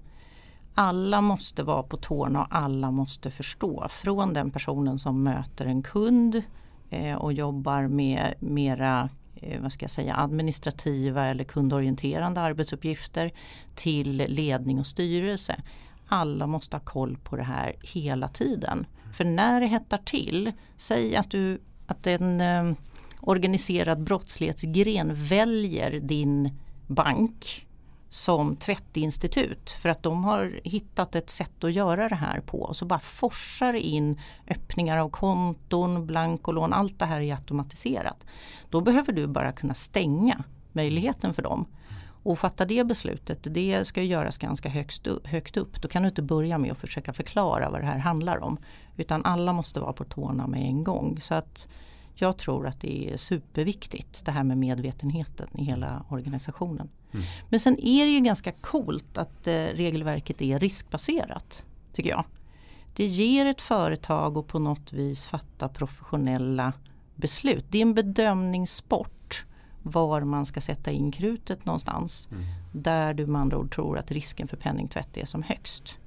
alla 0.73 1.21
måste 1.21 1.63
vara 1.63 1.83
på 1.83 1.97
tårna 1.97 2.41
och 2.41 2.47
alla 2.49 2.91
måste 2.91 3.31
förstå. 3.31 3.87
Från 3.89 4.33
den 4.33 4.51
personen 4.51 4.99
som 4.99 5.23
möter 5.23 5.65
en 5.65 5.83
kund 5.83 6.43
eh, 6.89 7.15
och 7.15 7.33
jobbar 7.33 7.87
med 7.87 8.33
mera 8.39 9.09
eh, 9.35 9.61
vad 9.61 9.73
ska 9.73 9.83
jag 9.83 9.91
säga, 9.91 10.15
administrativa 10.15 11.25
eller 11.25 11.43
kundorienterande 11.43 12.41
arbetsuppgifter 12.41 13.31
till 13.75 14.17
ledning 14.17 14.79
och 14.79 14.87
styrelse. 14.87 15.55
Alla 16.07 16.47
måste 16.47 16.75
ha 16.75 16.81
koll 16.81 17.17
på 17.17 17.35
det 17.35 17.43
här 17.43 17.75
hela 17.81 18.27
tiden. 18.27 18.85
För 19.13 19.25
när 19.25 19.61
det 19.61 19.67
hettar 19.67 19.97
till, 19.97 20.51
säg 20.77 21.15
att, 21.15 21.31
du, 21.31 21.61
att 21.87 22.07
en 22.07 22.41
eh, 22.41 22.73
organiserad 23.21 24.03
brottslighetsgren 24.03 25.11
väljer 25.13 25.99
din 25.99 26.57
bank 26.87 27.67
som 28.09 28.55
tvättinstitut 28.55 29.69
för 29.69 29.89
att 29.89 30.03
de 30.03 30.23
har 30.23 30.59
hittat 30.63 31.15
ett 31.15 31.29
sätt 31.29 31.63
att 31.63 31.73
göra 31.73 32.09
det 32.09 32.15
här 32.15 32.39
på. 32.39 32.61
Och 32.61 32.75
så 32.75 32.85
bara 32.85 32.99
forsar 32.99 33.73
in 33.73 34.19
öppningar 34.47 34.97
av 34.97 35.09
konton, 35.09 36.07
blankolån, 36.07 36.73
allt 36.73 36.99
det 36.99 37.05
här 37.05 37.21
är 37.21 37.33
automatiserat. 37.33 38.25
Då 38.69 38.81
behöver 38.81 39.13
du 39.13 39.27
bara 39.27 39.51
kunna 39.51 39.73
stänga 39.73 40.43
möjligheten 40.71 41.33
för 41.33 41.41
dem. 41.41 41.65
Och 42.27 42.39
fatta 42.39 42.65
det 42.65 42.83
beslutet, 42.83 43.39
det 43.41 43.87
ska 43.87 44.03
göras 44.03 44.37
ganska 44.37 44.69
högst, 44.69 45.07
högt 45.23 45.57
upp. 45.57 45.81
Då 45.81 45.87
kan 45.87 46.01
du 46.01 46.09
inte 46.09 46.21
börja 46.21 46.57
med 46.57 46.71
att 46.71 46.77
försöka 46.77 47.13
förklara 47.13 47.69
vad 47.69 47.81
det 47.81 47.85
här 47.85 47.97
handlar 47.97 48.43
om. 48.43 48.57
Utan 48.97 49.25
alla 49.25 49.53
måste 49.53 49.79
vara 49.79 49.93
på 49.93 50.03
tårna 50.03 50.47
med 50.47 50.61
en 50.61 50.83
gång. 50.83 51.19
Så 51.21 51.33
att 51.33 51.67
jag 52.15 52.37
tror 52.37 52.67
att 52.67 52.81
det 52.81 53.09
är 53.13 53.17
superviktigt 53.17 54.25
det 54.25 54.31
här 54.31 54.43
med 54.43 54.57
medvetenheten 54.57 55.47
i 55.57 55.63
hela 55.63 56.05
organisationen. 56.09 56.89
Mm. 57.13 57.25
Men 57.49 57.59
sen 57.59 57.79
är 57.79 58.05
det 58.05 58.11
ju 58.11 58.19
ganska 58.19 58.51
coolt 58.51 59.17
att 59.17 59.47
eh, 59.47 59.53
regelverket 59.53 60.41
är 60.41 60.59
riskbaserat. 60.59 61.63
Tycker 61.93 62.09
jag. 62.09 62.25
Det 62.95 63.05
ger 63.05 63.45
ett 63.45 63.61
företag 63.61 64.37
att 64.37 64.47
på 64.47 64.59
något 64.59 64.93
vis 64.93 65.25
fatta 65.25 65.69
professionella 65.69 66.73
beslut. 67.15 67.65
Det 67.69 67.77
är 67.77 67.81
en 67.81 67.93
bedömningssport 67.93 69.16
var 69.91 70.21
man 70.21 70.45
ska 70.45 70.61
sätta 70.61 70.91
in 70.91 71.11
krutet 71.11 71.65
någonstans. 71.65 72.27
Mm. 72.31 72.43
Där 72.71 73.13
du 73.13 73.25
med 73.25 73.41
andra 73.41 73.57
ord 73.57 73.75
tror 73.75 73.97
att 73.97 74.11
risken 74.11 74.47
för 74.47 74.57
penningtvätt 74.57 75.17
är 75.17 75.25
som 75.25 75.43
högst. 75.43 75.99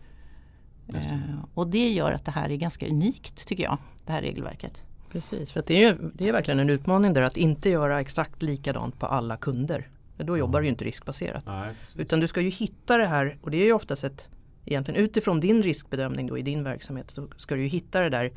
Eh, 0.95 1.21
och 1.55 1.67
det 1.67 1.91
gör 1.91 2.13
att 2.13 2.25
det 2.25 2.31
här 2.31 2.51
är 2.51 2.57
ganska 2.57 2.89
unikt 2.89 3.47
tycker 3.47 3.63
jag, 3.63 3.79
det 4.07 4.13
här 4.13 4.23
regelverket. 4.23 4.83
Precis, 5.11 5.53
för 5.53 5.63
det, 5.67 5.85
är, 5.85 5.99
det 6.15 6.29
är 6.29 6.33
verkligen 6.33 6.61
en 6.61 6.71
utmaning 6.71 7.13
där 7.13 7.23
att 7.23 7.37
inte 7.37 7.71
göra 7.71 8.01
exakt 8.01 8.43
likadant 8.43 8.99
på 8.99 9.07
alla 9.07 9.37
kunder. 9.37 9.89
Då 10.17 10.39
jobbar 10.39 10.59
mm. 10.59 10.65
du 10.65 10.69
inte 10.69 10.85
riskbaserat. 10.85 11.47
Nej. 11.47 11.75
Utan 11.97 12.21
du 12.21 12.27
ska 12.27 12.41
ju 12.41 12.51
hitta 12.51 12.97
det 12.97 13.07
här 13.07 13.39
och 13.43 13.51
det 13.51 13.57
är 13.57 13.65
ju 13.65 13.73
oftast 13.73 14.05
ett 14.05 14.29
Egentligen 14.65 15.05
utifrån 15.05 15.41
din 15.41 15.63
riskbedömning 15.63 16.27
då 16.27 16.39
i 16.39 16.43
din 16.43 16.65
verksamhet 16.65 17.11
så 17.11 17.29
ska 17.37 17.55
du 17.55 17.63
ju 17.63 17.69
hitta 17.69 18.01
det 18.01 18.11
där 18.11 18.33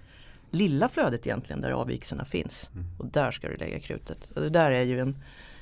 lilla 0.53 0.89
flödet 0.89 1.27
egentligen 1.27 1.61
där 1.61 1.71
avvikelserna 1.71 2.25
finns. 2.25 2.71
Mm. 2.73 2.85
Och 2.97 3.05
där 3.05 3.31
ska 3.31 3.47
du 3.47 3.57
lägga 3.57 3.79
krutet. 3.79 4.31
Och 4.35 4.41
det 4.41 4.49
där 4.49 4.71
är 4.71 4.83
ju 4.83 4.99
en, 4.99 5.15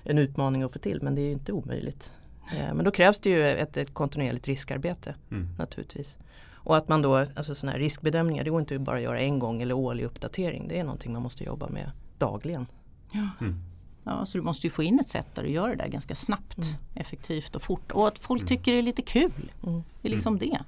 en 0.03 0.17
utmaning 0.17 0.63
att 0.63 0.73
få 0.73 0.79
till 0.79 1.01
men 1.01 1.15
det 1.15 1.21
är 1.21 1.25
ju 1.25 1.31
inte 1.31 1.51
omöjligt. 1.51 2.11
Eh, 2.53 2.73
men 2.73 2.85
då 2.85 2.91
krävs 2.91 3.19
det 3.19 3.29
ju 3.29 3.47
ett, 3.47 3.77
ett 3.77 3.93
kontinuerligt 3.93 4.47
riskarbete 4.47 5.15
mm. 5.31 5.47
naturligtvis. 5.57 6.17
Och 6.63 6.77
att 6.77 6.89
man 6.89 7.01
då, 7.01 7.15
alltså 7.15 7.55
sådana 7.55 7.71
här 7.71 7.79
riskbedömningar, 7.79 8.43
det 8.43 8.49
går 8.49 8.59
inte 8.59 8.79
bara 8.79 8.95
att 8.95 9.03
göra 9.03 9.19
en 9.19 9.39
gång 9.39 9.61
eller 9.61 9.73
årlig 9.73 10.03
uppdatering. 10.03 10.67
Det 10.67 10.79
är 10.79 10.83
någonting 10.83 11.13
man 11.13 11.21
måste 11.21 11.43
jobba 11.43 11.69
med 11.69 11.91
dagligen. 12.17 12.67
Ja. 13.11 13.27
Mm. 13.41 13.55
Ja, 14.03 14.25
så 14.25 14.37
du 14.37 14.43
måste 14.43 14.67
ju 14.67 14.71
få 14.71 14.83
in 14.83 14.99
ett 14.99 15.09
sätt 15.09 15.27
där 15.35 15.43
du 15.43 15.49
gör 15.49 15.69
det 15.69 15.75
där 15.75 15.87
ganska 15.87 16.15
snabbt, 16.15 16.57
mm. 16.57 16.69
effektivt 16.95 17.55
och 17.55 17.61
fort. 17.61 17.91
Och 17.91 18.07
att 18.07 18.19
folk 18.19 18.41
mm. 18.41 18.47
tycker 18.47 18.71
det 18.71 18.77
är 18.77 18.83
lite 18.83 19.01
kul. 19.01 19.51
Mm. 19.67 19.83
Det 20.01 20.07
är 20.07 20.11
liksom 20.11 20.37
mm. 20.37 20.49
det. 20.49 20.59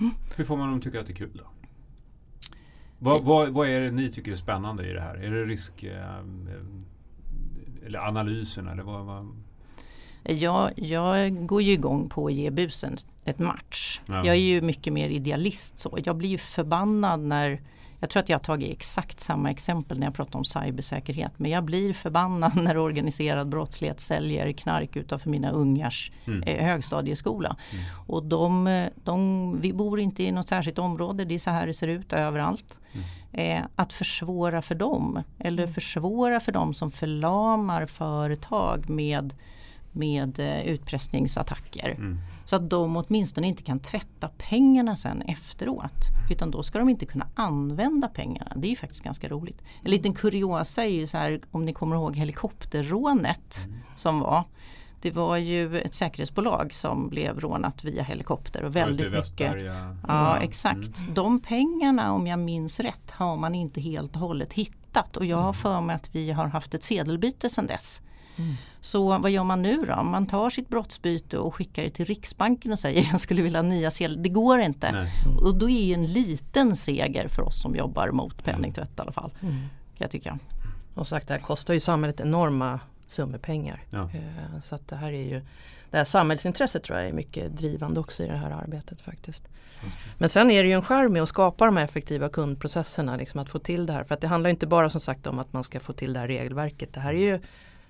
Mm. 0.00 0.14
Hur 0.36 0.44
får 0.44 0.56
man 0.56 0.68
dem 0.68 0.78
att 0.78 0.84
tycka 0.84 1.00
att 1.00 1.06
det 1.06 1.12
är 1.12 1.16
kul 1.16 1.30
då? 1.34 1.44
Vad, 3.02 3.24
vad, 3.24 3.48
vad, 3.48 3.68
är 3.68 3.80
det 3.80 3.90
ni 3.90 4.10
tycker 4.10 4.32
är 4.32 4.36
spännande 4.36 4.90
i 4.90 4.92
det 4.92 5.00
här? 5.00 5.14
Är 5.14 5.30
det 5.30 5.44
risk 5.44 5.82
eh, 5.82 6.18
eller 7.86 7.98
analysen 7.98 8.68
eller 8.68 8.82
vad, 8.82 9.04
vad? 9.04 9.26
Jag, 10.22 10.70
jag 10.76 11.46
går 11.46 11.62
ju 11.62 11.72
igång 11.72 12.08
på 12.08 12.26
att 12.26 12.32
ge 12.32 12.50
busen 12.50 12.96
ett 13.24 13.38
match. 13.38 14.00
Ja. 14.06 14.14
Jag 14.14 14.36
är 14.36 14.40
ju 14.40 14.60
mycket 14.60 14.92
mer 14.92 15.08
idealist 15.08 15.78
så. 15.78 15.98
Jag 16.04 16.16
blir 16.16 16.28
ju 16.28 16.38
förbannad 16.38 17.20
när 17.20 17.60
jag 18.02 18.10
tror 18.10 18.22
att 18.22 18.28
jag 18.28 18.38
har 18.38 18.42
tagit 18.42 18.70
exakt 18.70 19.20
samma 19.20 19.50
exempel 19.50 19.98
när 19.98 20.06
jag 20.06 20.14
pratar 20.14 20.38
om 20.38 20.44
cybersäkerhet. 20.44 21.32
Men 21.36 21.50
jag 21.50 21.64
blir 21.64 21.92
förbannad 21.92 22.56
när 22.62 22.76
organiserad 22.76 23.48
brottslighet 23.48 24.00
säljer 24.00 24.52
knark 24.52 24.96
utanför 24.96 25.30
mina 25.30 25.50
ungars 25.50 26.12
mm. 26.26 26.42
eh, 26.42 26.64
högstadieskola. 26.64 27.56
Mm. 27.72 27.84
Och 28.06 28.24
de, 28.24 28.88
de, 29.04 29.60
vi 29.60 29.72
bor 29.72 30.00
inte 30.00 30.22
i 30.22 30.32
något 30.32 30.48
särskilt 30.48 30.78
område, 30.78 31.24
det 31.24 31.34
är 31.34 31.38
så 31.38 31.50
här 31.50 31.66
det 31.66 31.74
ser 31.74 31.88
ut 31.88 32.12
överallt. 32.12 32.78
Mm. 32.92 33.04
Eh, 33.32 33.66
att 33.76 33.92
försvåra 33.92 34.62
för 34.62 34.74
dem 34.74 35.22
eller 35.38 35.62
mm. 35.62 35.74
försvåra 35.74 36.40
för 36.40 36.52
dem 36.52 36.74
som 36.74 36.90
förlamar 36.90 37.86
företag 37.86 38.90
med 38.90 39.34
med 39.92 40.38
eh, 40.38 40.62
utpressningsattacker. 40.62 41.96
Mm. 42.52 42.60
Så 42.60 42.64
att 42.64 42.70
de 42.70 42.96
åtminstone 42.96 43.48
inte 43.48 43.62
kan 43.62 43.80
tvätta 43.80 44.28
pengarna 44.38 44.96
sen 44.96 45.22
efteråt. 45.22 46.08
Utan 46.30 46.50
då 46.50 46.62
ska 46.62 46.78
de 46.78 46.88
inte 46.88 47.06
kunna 47.06 47.28
använda 47.34 48.08
pengarna. 48.08 48.52
Det 48.56 48.66
är 48.66 48.70
ju 48.70 48.76
faktiskt 48.76 49.04
ganska 49.04 49.28
roligt. 49.28 49.62
En 49.82 49.90
liten 49.90 50.14
kuriosa 50.14 50.84
är 50.84 50.88
ju 50.88 51.06
så 51.06 51.18
här 51.18 51.40
om 51.50 51.64
ni 51.64 51.72
kommer 51.72 51.96
ihåg 51.96 52.16
helikopterrånet 52.16 53.64
mm. 53.66 53.78
som 53.96 54.20
var. 54.20 54.44
Det 55.02 55.10
var 55.10 55.36
ju 55.36 55.80
ett 55.80 55.94
säkerhetsbolag 55.94 56.74
som 56.74 57.08
blev 57.08 57.40
rånat 57.40 57.84
via 57.84 58.02
helikopter 58.02 58.62
och 58.62 58.76
väldigt 58.76 59.12
mycket. 59.12 59.64
Ja, 59.64 59.96
ja 60.08 60.36
exakt. 60.36 60.98
Mm. 60.98 61.14
De 61.14 61.40
pengarna 61.40 62.12
om 62.12 62.26
jag 62.26 62.38
minns 62.38 62.80
rätt 62.80 63.10
har 63.10 63.36
man 63.36 63.54
inte 63.54 63.80
helt 63.80 64.14
och 64.14 64.20
hållet 64.20 64.52
hittat 64.52 65.16
och 65.16 65.24
jag 65.24 65.36
har 65.36 65.42
mm. 65.42 65.54
för 65.54 65.80
mig 65.80 65.96
att 65.96 66.14
vi 66.14 66.30
har 66.30 66.46
haft 66.46 66.74
ett 66.74 66.84
sedelbyte 66.84 67.48
sedan 67.48 67.66
dess. 67.66 68.02
Mm. 68.36 68.54
Så 68.80 69.18
vad 69.18 69.30
gör 69.30 69.44
man 69.44 69.62
nu 69.62 69.84
då? 69.84 70.02
Man 70.02 70.26
tar 70.26 70.50
sitt 70.50 70.68
brottsbyte 70.68 71.38
och 71.38 71.54
skickar 71.54 71.82
det 71.82 71.90
till 71.90 72.04
Riksbanken 72.04 72.72
och 72.72 72.78
säger 72.78 73.08
jag 73.10 73.20
skulle 73.20 73.42
vilja 73.42 73.58
ha 73.58 73.68
nya 73.68 73.90
sedlar. 73.90 74.22
Det 74.22 74.28
går 74.28 74.60
inte. 74.60 74.86
Mm. 74.86 75.06
Och 75.42 75.54
då 75.54 75.70
är 75.70 75.86
det 75.86 75.94
en 75.94 76.06
liten 76.06 76.76
seger 76.76 77.28
för 77.28 77.42
oss 77.42 77.62
som 77.62 77.76
jobbar 77.76 78.10
mot 78.10 78.44
penningtvätt 78.44 78.98
i 78.98 79.00
alla 79.00 79.12
fall. 79.12 79.30
Mm. 79.40 79.54
Kan 79.54 80.04
jag 80.04 80.10
tycka. 80.10 80.38
Och 80.94 81.06
sagt 81.06 81.28
det 81.28 81.34
här 81.34 81.40
kostar 81.40 81.74
ju 81.74 81.80
samhället 81.80 82.20
enorma 82.20 82.80
summor 83.06 83.38
pengar. 83.38 83.82
Ja. 83.90 84.02
Eh, 84.02 84.60
så 84.62 84.74
att 84.74 84.88
det 84.88 84.96
här 84.96 85.12
är 85.12 85.28
ju 85.28 85.42
det 85.90 85.96
här 85.96 86.04
samhällsintresset 86.04 86.82
tror 86.82 86.98
jag 86.98 87.08
är 87.08 87.12
mycket 87.12 87.56
drivande 87.56 88.00
också 88.00 88.22
i 88.22 88.26
det 88.26 88.36
här 88.36 88.50
arbetet 88.50 89.00
faktiskt. 89.00 89.48
Men 90.18 90.28
sen 90.28 90.50
är 90.50 90.62
det 90.62 90.68
ju 90.68 90.74
en 90.74 90.82
skärm 90.82 91.12
med 91.12 91.22
att 91.22 91.28
skapa 91.28 91.66
de 91.66 91.76
här 91.76 91.84
effektiva 91.84 92.28
kundprocesserna, 92.28 93.16
liksom 93.16 93.40
att 93.40 93.48
få 93.48 93.58
till 93.58 93.86
det 93.86 93.92
här. 93.92 94.04
För 94.04 94.14
att 94.14 94.20
det 94.20 94.28
handlar 94.28 94.50
inte 94.50 94.66
bara 94.66 94.90
som 94.90 95.00
sagt 95.00 95.26
om 95.26 95.38
att 95.38 95.52
man 95.52 95.64
ska 95.64 95.80
få 95.80 95.92
till 95.92 96.12
det 96.12 96.20
här 96.20 96.26
regelverket. 96.26 96.92
Det 96.92 97.00
här 97.00 97.14
är 97.14 97.18
ju 97.18 97.40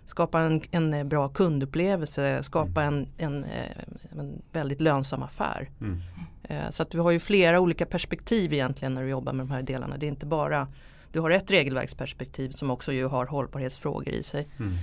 skapa 0.06 0.40
en, 0.40 0.62
en 0.70 0.94
eh, 0.94 1.04
bra 1.04 1.28
kundupplevelse, 1.28 2.42
skapa 2.42 2.82
mm. 2.82 3.06
en, 3.18 3.34
en, 3.34 3.44
eh, 3.44 4.18
en, 4.18 4.42
väldigt 4.52 4.80
lönsam 4.80 5.22
affär. 5.22 5.70
Mm. 5.80 6.00
Eh, 6.42 6.70
så 6.70 6.82
att 6.82 6.94
vi 6.94 6.98
har 6.98 7.10
ju 7.10 7.18
flera 7.18 7.60
olika 7.60 7.86
perspektiv 7.86 8.52
egentligen 8.52 8.94
när 8.94 9.02
du 9.02 9.08
jobbar 9.08 9.32
med 9.32 9.46
de 9.46 9.50
här 9.50 9.62
delarna. 9.62 9.96
Det 9.96 10.06
är 10.06 10.08
inte 10.08 10.26
bara 10.26 10.68
Du 11.12 11.20
har 11.20 11.30
ett 11.30 11.50
regelverksperspektiv 11.50 12.50
som 12.50 12.70
också 12.70 12.92
ju 12.92 13.06
har 13.06 13.26
hållbarhetsfrågor 13.26 14.14
i 14.14 14.22
sig. 14.22 14.48
Mm. 14.58 14.74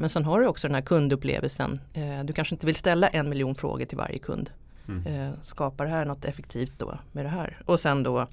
Men 0.00 0.08
sen 0.08 0.24
har 0.24 0.40
du 0.40 0.46
också 0.46 0.68
den 0.68 0.74
här 0.74 0.82
kundupplevelsen. 0.82 1.80
Du 2.24 2.32
kanske 2.32 2.54
inte 2.54 2.66
vill 2.66 2.74
ställa 2.74 3.08
en 3.08 3.28
miljon 3.28 3.54
frågor 3.54 3.84
till 3.84 3.98
varje 3.98 4.18
kund. 4.18 4.50
Mm. 4.88 5.32
Skapar 5.42 5.84
det 5.84 5.90
här 5.90 6.04
något 6.04 6.24
effektivt 6.24 6.72
då 6.78 6.98
med 7.12 7.24
det 7.24 7.28
här? 7.28 7.58
Och 7.66 7.80
sen 7.80 8.02
då 8.02 8.28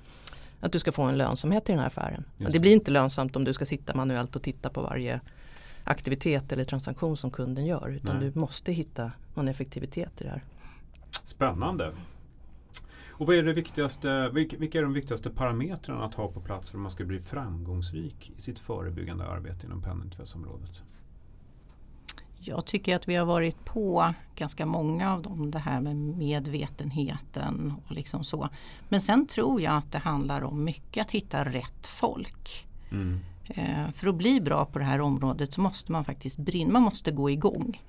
att 0.60 0.72
du 0.72 0.80
ska 0.80 0.92
få 0.92 1.04
en 1.04 1.18
lönsamhet 1.18 1.70
i 1.70 1.72
den 1.72 1.80
här 1.80 1.88
affären. 1.88 2.24
Just 2.38 2.54
Det 2.54 2.60
blir 2.60 2.74
inte 2.74 2.92
lönsamt 2.92 3.36
om 3.36 3.44
du 3.44 3.54
ska 3.54 3.66
sitta 3.66 3.96
manuellt 3.96 4.36
och 4.36 4.44
titta 4.44 4.70
på 4.70 4.82
varje 4.82 5.20
aktivitet 5.90 6.52
eller 6.52 6.64
transaktion 6.64 7.18
som 7.18 7.32
kunden 7.32 7.66
gör. 7.66 7.90
Utan 7.90 8.18
Nej. 8.18 8.32
du 8.32 8.40
måste 8.40 8.72
hitta 8.72 9.12
någon 9.34 9.48
effektivitet 9.48 10.22
i 10.22 10.24
det 10.24 10.30
här. 10.30 10.44
Spännande. 11.24 11.94
Och 13.10 13.28
vad 13.28 13.36
är 13.36 13.44
det 13.44 13.54
viktigaste, 13.54 14.30
vilka, 14.30 14.80
är 14.80 14.82
de 14.82 14.94
viktigaste 14.94 15.30
parametrarna 15.30 16.06
att 16.06 16.14
ha 16.14 16.28
på 16.28 16.42
plats 16.42 16.70
för 16.70 16.78
att 16.78 16.82
man 16.82 16.92
ska 16.92 17.04
bli 17.04 17.20
framgångsrik 17.20 18.32
i 18.38 18.42
sitt 18.42 18.60
förebyggande 18.60 19.28
arbete 19.28 19.66
inom 19.66 19.82
penningtvättsområdet? 19.82 20.82
Jag 22.40 22.66
tycker 22.66 22.96
att 22.96 23.08
vi 23.08 23.16
har 23.16 23.26
varit 23.26 23.66
på 23.66 24.14
ganska 24.36 24.66
många 24.66 25.14
av 25.14 25.22
dem, 25.22 25.52
det 25.52 25.60
här 25.60 25.82
med 25.82 25.96
medvetenheten 25.96 27.74
och 27.86 27.92
liksom 27.92 28.24
så. 28.24 28.50
Men 28.90 29.02
sen 29.02 29.28
tror 29.28 29.62
jag 29.62 29.74
att 29.74 29.92
det 29.92 29.98
handlar 29.98 30.44
om 30.44 30.64
mycket 30.64 31.06
att 31.06 31.12
hitta 31.12 31.46
rätt 31.46 31.88
folk. 31.88 32.68
Mm. 32.92 33.20
Eh, 33.50 33.92
för 33.94 34.08
att 34.08 34.16
bli 34.16 34.42
bra 34.42 34.66
på 34.66 34.80
det 34.80 34.86
här 34.86 35.02
området 35.02 35.54
så 35.54 35.62
måste 35.62 35.92
man 35.92 36.06
faktiskt 36.06 36.38
brinna, 36.38 36.72
man 36.72 36.82
måste 36.82 37.12
gå 37.12 37.30
igång. 37.30 37.82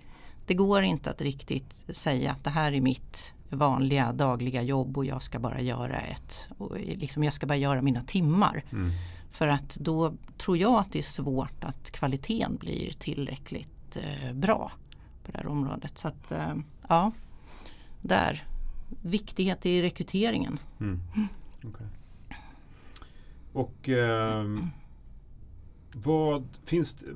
Det 0.46 0.55
går 0.55 0.83
inte 0.83 1.11
att 1.11 1.20
riktigt 1.20 1.85
säga 1.88 2.33
att 2.33 2.44
det 2.44 2.51
här 2.51 2.73
är 2.73 2.81
mitt 2.81 3.33
vanliga 3.49 4.12
dagliga 4.12 4.62
jobb 4.62 4.99
och 4.99 5.05
jag 5.05 5.23
ska 5.23 5.38
bara 5.38 5.61
göra 5.61 6.01
ett, 6.01 6.49
och 6.59 6.79
liksom 6.79 7.25
jag 7.25 7.35
ska 7.35 7.46
bara 7.46 7.57
göra 7.57 7.83
mina 7.83 8.03
timmar. 8.03 8.64
Mm. 8.73 8.90
För 9.31 9.49
att 9.49 9.77
då 9.81 10.12
tror 10.38 10.57
jag 10.57 10.81
att 10.81 10.92
det 10.92 10.99
är 10.99 11.03
svårt 11.03 11.64
att 11.64 11.90
kvaliteten 11.90 12.57
blir 12.57 12.92
tillräckligt 12.92 13.96
eh, 13.96 14.33
bra 14.33 14.73
på 15.25 15.33
det 15.33 15.38
här 15.38 15.46
området. 15.46 15.99
Så 15.99 16.09
att 16.09 16.33
eh, 16.33 16.55
ja, 16.88 17.12
där. 18.01 18.44
Viktighet 19.03 19.66
i 19.66 19.83
rekryteringen. 19.83 20.59
Mm. 20.81 21.01
Okej. 21.64 21.87
Och 23.53 23.88
ehm, 23.88 24.70
vad 25.92 26.48
finns 26.64 26.94
det, 26.94 27.07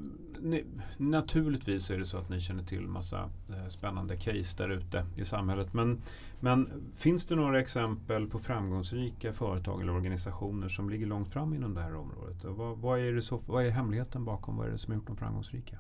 ni, 0.41 0.65
Naturligtvis 0.97 1.91
är 1.91 1.99
det 1.99 2.07
så 2.07 2.17
att 2.17 2.29
ni 2.29 2.41
känner 2.41 2.63
till 2.63 2.81
massa 2.81 3.31
eh, 3.51 3.69
spännande 3.69 4.17
case 4.17 4.57
där 4.57 4.69
ute 4.69 5.07
i 5.17 5.25
samhället. 5.25 5.75
Men, 5.75 6.03
men 6.41 6.69
finns 6.97 7.25
det 7.25 7.37
några 7.37 7.61
exempel 7.61 8.27
på 8.27 8.39
framgångsrika 8.39 9.33
företag 9.33 9.83
eller 9.83 9.93
organisationer 9.93 10.69
som 10.69 10.91
ligger 10.91 11.07
långt 11.07 11.33
fram 11.33 11.55
inom 11.55 11.75
det 11.75 11.81
här 11.81 11.97
området? 11.97 12.45
Och 12.45 12.57
vad, 12.57 12.79
vad, 12.79 13.01
är 13.01 13.13
det 13.13 13.23
så, 13.23 13.41
vad 13.47 13.67
är 13.67 13.71
hemligheten 13.71 14.25
bakom? 14.25 14.57
Vad 14.57 14.67
är 14.67 14.71
det 14.71 14.79
som 14.79 14.93
har 14.93 14.99
gjort 14.99 15.07
dem 15.07 15.17
framgångsrika? 15.17 15.79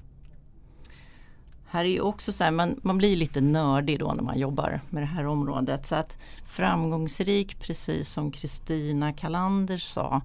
Här 1.66 1.84
är 1.84 1.88
ju 1.88 2.00
också 2.00 2.32
så 2.32 2.44
här, 2.44 2.50
man, 2.50 2.80
man 2.82 2.98
blir 2.98 3.16
lite 3.16 3.40
nördig 3.40 3.98
då 3.98 4.12
när 4.12 4.22
man 4.22 4.38
jobbar 4.38 4.80
med 4.90 5.02
det 5.02 5.06
här 5.06 5.26
området. 5.26 5.86
Så 5.86 5.94
att 5.94 6.18
framgångsrik, 6.46 7.60
precis 7.60 8.08
som 8.08 8.30
Kristina 8.30 9.12
Kalander 9.12 9.78
sa, 9.78 10.14
eh, 10.16 10.22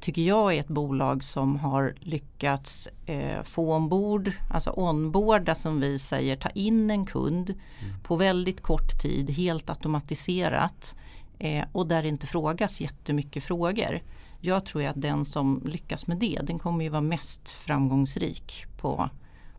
tycker 0.00 0.22
jag 0.22 0.54
är 0.54 0.60
ett 0.60 0.68
bolag 0.68 1.24
som 1.24 1.56
har 1.58 1.94
lyckats 2.00 2.88
eh, 3.06 3.42
få 3.42 3.74
ombord, 3.74 4.32
alltså 4.50 4.70
onboarda 4.70 5.54
som 5.54 5.80
vi 5.80 5.98
säger, 5.98 6.36
ta 6.36 6.48
in 6.48 6.90
en 6.90 7.06
kund 7.06 7.54
på 8.02 8.16
väldigt 8.16 8.62
kort 8.62 9.02
tid, 9.02 9.30
helt 9.30 9.70
automatiserat 9.70 10.96
eh, 11.38 11.64
och 11.72 11.86
där 11.86 12.02
det 12.02 12.08
inte 12.08 12.26
frågas 12.26 12.80
jättemycket 12.80 13.44
frågor. 13.44 14.00
Jag 14.40 14.66
tror 14.66 14.84
att 14.84 15.02
den 15.02 15.24
som 15.24 15.62
lyckas 15.64 16.06
med 16.06 16.16
det, 16.16 16.40
den 16.42 16.58
kommer 16.58 16.84
ju 16.84 16.90
vara 16.90 17.00
mest 17.00 17.50
framgångsrik 17.50 18.66
på 18.80 19.10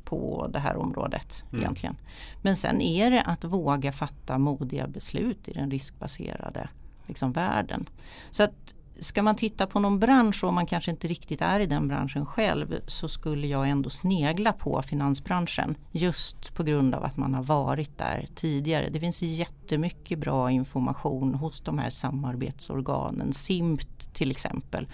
på 0.04 0.48
det 0.54 0.60
här 0.60 0.78
området 0.78 1.44
Mm. 1.50 1.62
egentligen. 1.62 1.96
Men 2.42 2.58
sen 2.58 2.82
är 2.82 3.12
det 3.12 3.22
att 3.22 3.44
våga 3.44 3.92
fatta 3.92 4.38
modiga 4.38 4.88
beslut 4.88 5.48
i 5.48 5.54
den 5.54 5.72
riskbaserade 5.72 6.70
liksom, 7.08 7.32
världen. 7.32 7.90
Så 8.32 8.44
att 8.44 8.76
ska 9.00 9.24
man 9.24 9.36
titta 9.36 9.68
på 9.68 9.80
någon 9.80 10.00
bransch 10.00 10.44
och 10.44 10.54
man 10.54 10.66
kanske 10.66 10.92
inte 10.92 11.08
riktigt 11.08 11.42
är 11.42 11.60
i 11.60 11.66
den 11.66 11.88
branschen 11.88 12.26
själv 12.26 12.80
så 12.88 13.08
skulle 13.08 13.48
jag 13.48 13.70
ändå 13.70 13.90
snegla 13.90 14.54
på 14.54 14.82
finansbranschen 14.82 15.76
just 15.92 16.54
på 16.54 16.64
grund 16.64 16.96
av 16.96 17.04
att 17.04 17.18
man 17.18 17.34
har 17.34 17.44
varit 17.44 17.98
där 17.98 18.28
tidigare. 18.36 18.90
Det 18.90 19.00
finns 19.00 19.22
jättemycket 19.22 20.20
bra 20.20 20.52
information 20.52 21.36
hos 21.36 21.62
de 21.62 21.78
här 21.78 21.90
samarbetsorganen. 21.90 23.34
SIMT 23.34 24.14
till 24.14 24.32
exempel 24.32 24.88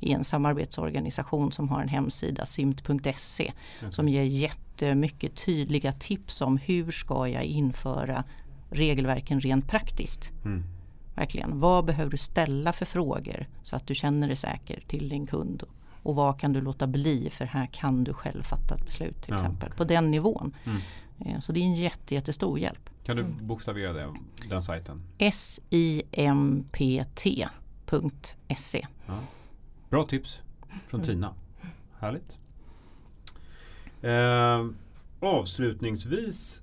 är 0.00 0.14
en 0.14 0.24
samarbetsorganisation 0.24 1.52
som 1.52 1.68
har 1.68 1.82
en 1.82 1.88
hemsida 1.88 2.46
simt.se 2.46 3.52
som 3.90 4.08
ger 4.08 4.22
jättemycket 4.22 5.44
tydliga 5.44 5.92
tips 5.92 6.40
om 6.40 6.56
hur 6.56 6.90
ska 6.90 7.28
jag 7.28 7.44
införa 7.44 8.24
regelverken 8.70 9.40
rent 9.40 9.68
praktiskt. 9.68 10.32
Mm. 10.44 10.64
Verkligen. 11.14 11.58
Vad 11.60 11.84
behöver 11.84 12.10
du 12.10 12.16
ställa 12.16 12.72
för 12.72 12.84
frågor 12.84 13.46
så 13.62 13.76
att 13.76 13.86
du 13.86 13.94
känner 13.94 14.26
dig 14.26 14.36
säker 14.36 14.82
till 14.86 15.08
din 15.08 15.26
kund? 15.26 15.62
Och 16.02 16.14
vad 16.14 16.40
kan 16.40 16.52
du 16.52 16.60
låta 16.60 16.86
bli 16.86 17.30
för 17.30 17.44
här 17.44 17.66
kan 17.66 18.04
du 18.04 18.14
själv 18.14 18.42
fatta 18.42 18.74
ett 18.74 18.86
beslut 18.86 19.22
till 19.22 19.30
Ja. 19.32 19.36
exempel. 19.36 19.70
På 19.72 19.84
den 19.84 20.10
nivån. 20.10 20.56
Mm. 20.64 20.80
Eh, 21.20 21.40
Så 21.40 21.52
det 21.52 21.60
är 21.60 21.64
en 21.64 21.74
jätte, 21.74 22.14
jättestor 22.14 22.58
hjälp. 22.58 22.90
Kan 23.04 23.16
du 23.16 23.22
bokstavera 23.22 23.92
det, 23.92 24.14
den 24.48 24.62
sajten? 24.62 25.02
simpt.se 27.52 28.86
Ja. 29.06 29.18
Bra 29.90 30.04
tips 30.06 30.42
från 30.86 31.00
Mm. 31.00 31.06
Tina. 31.14 31.34
Härligt. 31.98 32.36
Eh, 34.02 34.66
avslutningsvis, 35.20 36.62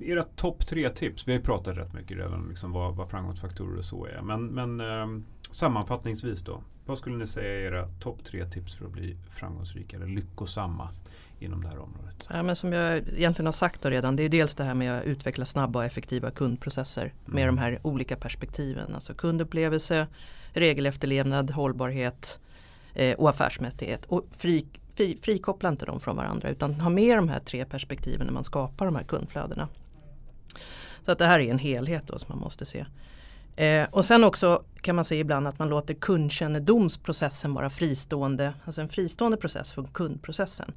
era 0.00 0.22
topp 0.22 0.66
tre 0.66 0.90
tips. 0.90 1.28
Vi 1.28 1.32
har 1.32 1.38
ju 1.38 1.44
pratat 1.44 1.76
rätt 1.76 1.92
mycket 1.92 2.16
redan 2.16 2.34
om 2.34 2.48
liksom 2.48 2.72
vad, 2.72 2.96
vad 2.96 3.08
framgångsfaktorer 3.10 3.78
och 3.78 3.84
så 3.84 4.06
är. 4.06 4.22
Men, 4.22 4.46
men 4.46 4.80
eh, 4.80 5.22
sammanfattningsvis 5.50 6.40
då. 6.42 6.60
Vad 6.86 6.98
skulle 6.98 7.16
ni 7.16 7.26
säga 7.26 7.54
är 7.60 7.72
era 7.72 7.88
topp 8.00 8.24
tre 8.24 8.46
tips 8.46 8.74
för 8.74 8.84
att 8.84 8.92
bli 8.92 9.16
framgångsrika 9.30 9.96
eller 9.96 10.06
lyckosamma 10.06 10.88
inom 11.38 11.62
det 11.62 11.68
här 11.68 11.78
området? 11.78 12.26
Ja, 12.28 12.42
men 12.42 12.56
som 12.56 12.72
jag 12.72 12.96
egentligen 12.96 13.46
har 13.46 13.52
sagt 13.52 13.82
då 13.82 13.90
redan, 13.90 14.16
det 14.16 14.22
är 14.22 14.28
dels 14.28 14.54
det 14.54 14.64
här 14.64 14.74
med 14.74 14.98
att 14.98 15.04
utveckla 15.04 15.44
snabba 15.44 15.78
och 15.78 15.84
effektiva 15.84 16.30
kundprocesser 16.30 17.12
med 17.24 17.42
Mm. 17.42 17.54
de 17.56 17.60
här 17.60 17.78
olika 17.82 18.16
perspektiven. 18.16 18.94
Alltså 18.94 19.14
kundupplevelse, 19.14 20.06
regelefterlevnad, 20.52 21.50
hållbarhet 21.50 22.40
eh, 22.94 23.14
och 23.18 23.30
affärsmässighet. 23.30 24.04
Och 24.06 24.26
fri, 24.32 24.66
fri, 24.96 25.18
frikoppla 25.22 25.68
inte 25.68 25.86
dem 25.86 26.00
från 26.00 26.16
varandra 26.16 26.48
utan 26.48 26.74
ha 26.74 26.90
med 26.90 27.18
de 27.18 27.28
här 27.28 27.40
tre 27.40 27.64
perspektiven 27.64 28.26
när 28.26 28.34
man 28.34 28.44
skapar 28.44 28.86
de 28.86 28.96
här 28.96 29.02
kundflödena. 29.02 29.68
Så 31.04 31.12
att 31.12 31.18
det 31.18 31.26
här 31.26 31.40
är 31.40 31.50
en 31.50 31.58
helhet 31.58 32.06
då 32.06 32.18
som 32.18 32.26
man 32.28 32.38
måste 32.38 32.66
se. 32.66 32.86
Eh, 33.56 33.88
och 33.90 34.04
sen 34.04 34.24
också 34.24 34.64
kan 34.80 34.96
man 34.96 35.04
se 35.04 35.18
ibland 35.18 35.46
att 35.48 35.58
man 35.58 35.68
låter 35.68 35.94
kundkännedomsprocessen 35.94 37.54
vara 37.54 37.70
fristående, 37.70 38.54
alltså 38.64 38.80
en 38.80 38.88
fristående 38.88 39.36
process 39.36 39.72
från 39.72 39.86
kundprocessen. 39.86 40.72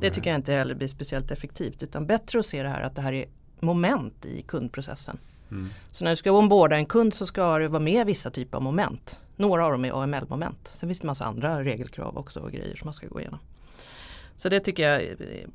Det 0.00 0.10
tycker 0.10 0.30
jag 0.30 0.38
inte 0.38 0.52
heller 0.52 0.74
blir 0.74 0.88
speciellt 0.88 1.30
effektivt 1.30 1.82
utan 1.82 2.06
bättre 2.06 2.38
att 2.38 2.46
se 2.46 2.62
det 2.62 2.68
här 2.68 2.82
att 2.82 2.94
det 2.94 3.02
här 3.02 3.12
är 3.12 3.26
moment 3.60 4.24
i 4.24 4.42
kundprocessen. 4.42 5.18
Mm. 5.50 5.68
Så 5.90 6.04
när 6.04 6.10
du 6.10 6.16
ska 6.16 6.32
omborda 6.32 6.76
en 6.76 6.86
kund 6.86 7.14
så 7.14 7.26
ska 7.26 7.58
det 7.58 7.68
vara 7.68 7.82
med 7.82 8.06
vissa 8.06 8.30
typer 8.30 8.56
av 8.56 8.62
moment. 8.62 9.20
Några 9.42 9.66
av 9.66 9.72
dem 9.72 9.84
är 9.84 10.02
AML-moment. 10.02 10.72
Sen 10.74 10.88
finns 10.88 11.00
det 11.00 11.06
massa 11.06 11.24
andra 11.24 11.64
regelkrav 11.64 12.18
också 12.18 12.40
och 12.40 12.52
grejer 12.52 12.76
som 12.76 12.86
man 12.86 12.94
ska 12.94 13.06
gå 13.06 13.20
igenom. 13.20 13.38
Så 14.36 14.48
det 14.48 14.60
tycker 14.60 14.90
jag 14.90 15.02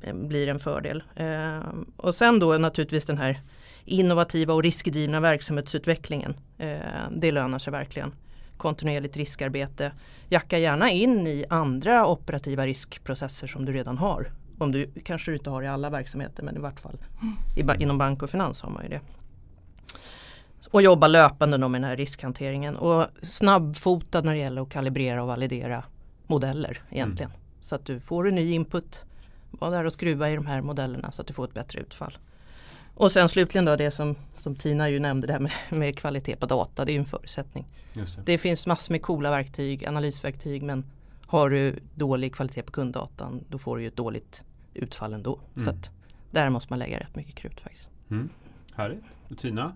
eh, 0.00 0.14
blir 0.14 0.48
en 0.48 0.58
fördel. 0.58 1.02
Eh, 1.16 1.60
och 1.96 2.14
sen 2.14 2.38
då 2.38 2.58
naturligtvis 2.58 3.04
den 3.06 3.18
här 3.18 3.40
innovativa 3.84 4.54
och 4.54 4.62
riskdrivna 4.62 5.20
verksamhetsutvecklingen. 5.20 6.34
Eh, 6.58 6.78
det 7.10 7.30
lönar 7.30 7.58
sig 7.58 7.70
verkligen. 7.70 8.12
Kontinuerligt 8.56 9.16
riskarbete. 9.16 9.92
Jacka 10.28 10.58
gärna 10.58 10.90
in 10.90 11.26
i 11.26 11.44
andra 11.50 12.06
operativa 12.06 12.66
riskprocesser 12.66 13.46
som 13.46 13.64
du 13.64 13.72
redan 13.72 13.98
har. 13.98 14.26
Om 14.58 14.72
du 14.72 14.90
kanske 15.04 15.30
du 15.30 15.36
inte 15.36 15.50
har 15.50 15.62
i 15.62 15.68
alla 15.68 15.90
verksamheter 15.90 16.42
men 16.42 16.56
i 16.56 16.58
vart 16.60 16.80
fall 16.80 16.96
i, 17.56 17.62
ba- 17.62 17.74
inom 17.74 17.98
bank 17.98 18.22
och 18.22 18.30
finans 18.30 18.62
har 18.62 18.70
man 18.70 18.82
ju 18.82 18.88
det. 18.88 19.00
Och 20.70 20.82
jobba 20.82 21.06
löpande 21.06 21.58
med 21.58 21.80
den 21.80 21.84
här 21.84 21.96
riskhanteringen 21.96 22.76
och 22.76 23.06
snabbfotad 23.22 24.20
när 24.20 24.32
det 24.32 24.38
gäller 24.38 24.62
att 24.62 24.68
kalibrera 24.68 25.22
och 25.22 25.28
validera 25.28 25.84
modeller 26.26 26.82
egentligen. 26.90 27.30
Så 27.60 27.74
att 27.74 27.84
du 27.84 28.00
får 28.00 28.28
en 28.28 28.34
ny 28.34 28.52
input. 28.52 29.04
Var 29.50 29.70
där 29.70 29.84
och 29.84 29.92
skruva 29.92 30.30
i 30.30 30.34
de 30.34 30.46
här 30.46 30.60
modellerna 30.62 31.12
så 31.12 31.20
att 31.20 31.26
du 31.28 31.34
får 31.34 31.44
ett 31.44 31.54
bättre 31.54 31.80
utfall. 31.80 32.18
Och 32.94 33.12
sen 33.12 33.28
slutligen 33.28 33.64
då 33.64 33.76
det 33.76 33.90
som, 33.90 34.14
som 34.34 34.56
Tina 34.56 34.88
ju 34.88 35.00
nämnde 35.00 35.26
det 35.26 35.32
här 35.32 35.40
med, 35.40 35.52
med 35.70 35.98
kvalitet 35.98 36.36
på 36.36 36.46
data. 36.46 36.84
Det 36.84 36.92
är 36.92 36.94
ju 36.94 36.98
en 36.98 37.04
förutsättning. 37.04 37.66
Det. 37.94 38.06
Det 38.24 38.38
finns 38.38 38.66
massor 38.66 38.92
med 38.92 39.02
coola 39.02 39.30
verktyg, 39.30 39.86
analysverktyg 39.86 40.62
men 40.62 40.84
har 41.26 41.50
du 41.50 41.78
dålig 41.94 42.34
kvalitet 42.34 42.62
på 42.62 42.72
kunddatan 42.72 43.44
då 43.48 43.58
får 43.58 43.76
du 43.76 43.82
ju 43.82 43.88
ett 43.88 43.96
dåligt 43.96 44.42
utfall 44.74 45.12
ändå. 45.12 45.40
Mm. 45.54 45.64
Så 45.64 45.70
att 45.70 45.90
där 46.30 46.50
måste 46.50 46.72
man 46.72 46.78
lägga 46.78 47.00
rätt 47.00 47.16
mycket 47.16 47.34
krut 47.34 47.60
faktiskt. 47.60 47.88
Mm. 48.10 48.28
Härligt. 48.74 49.04
Och 49.30 49.38
Tina? 49.38 49.74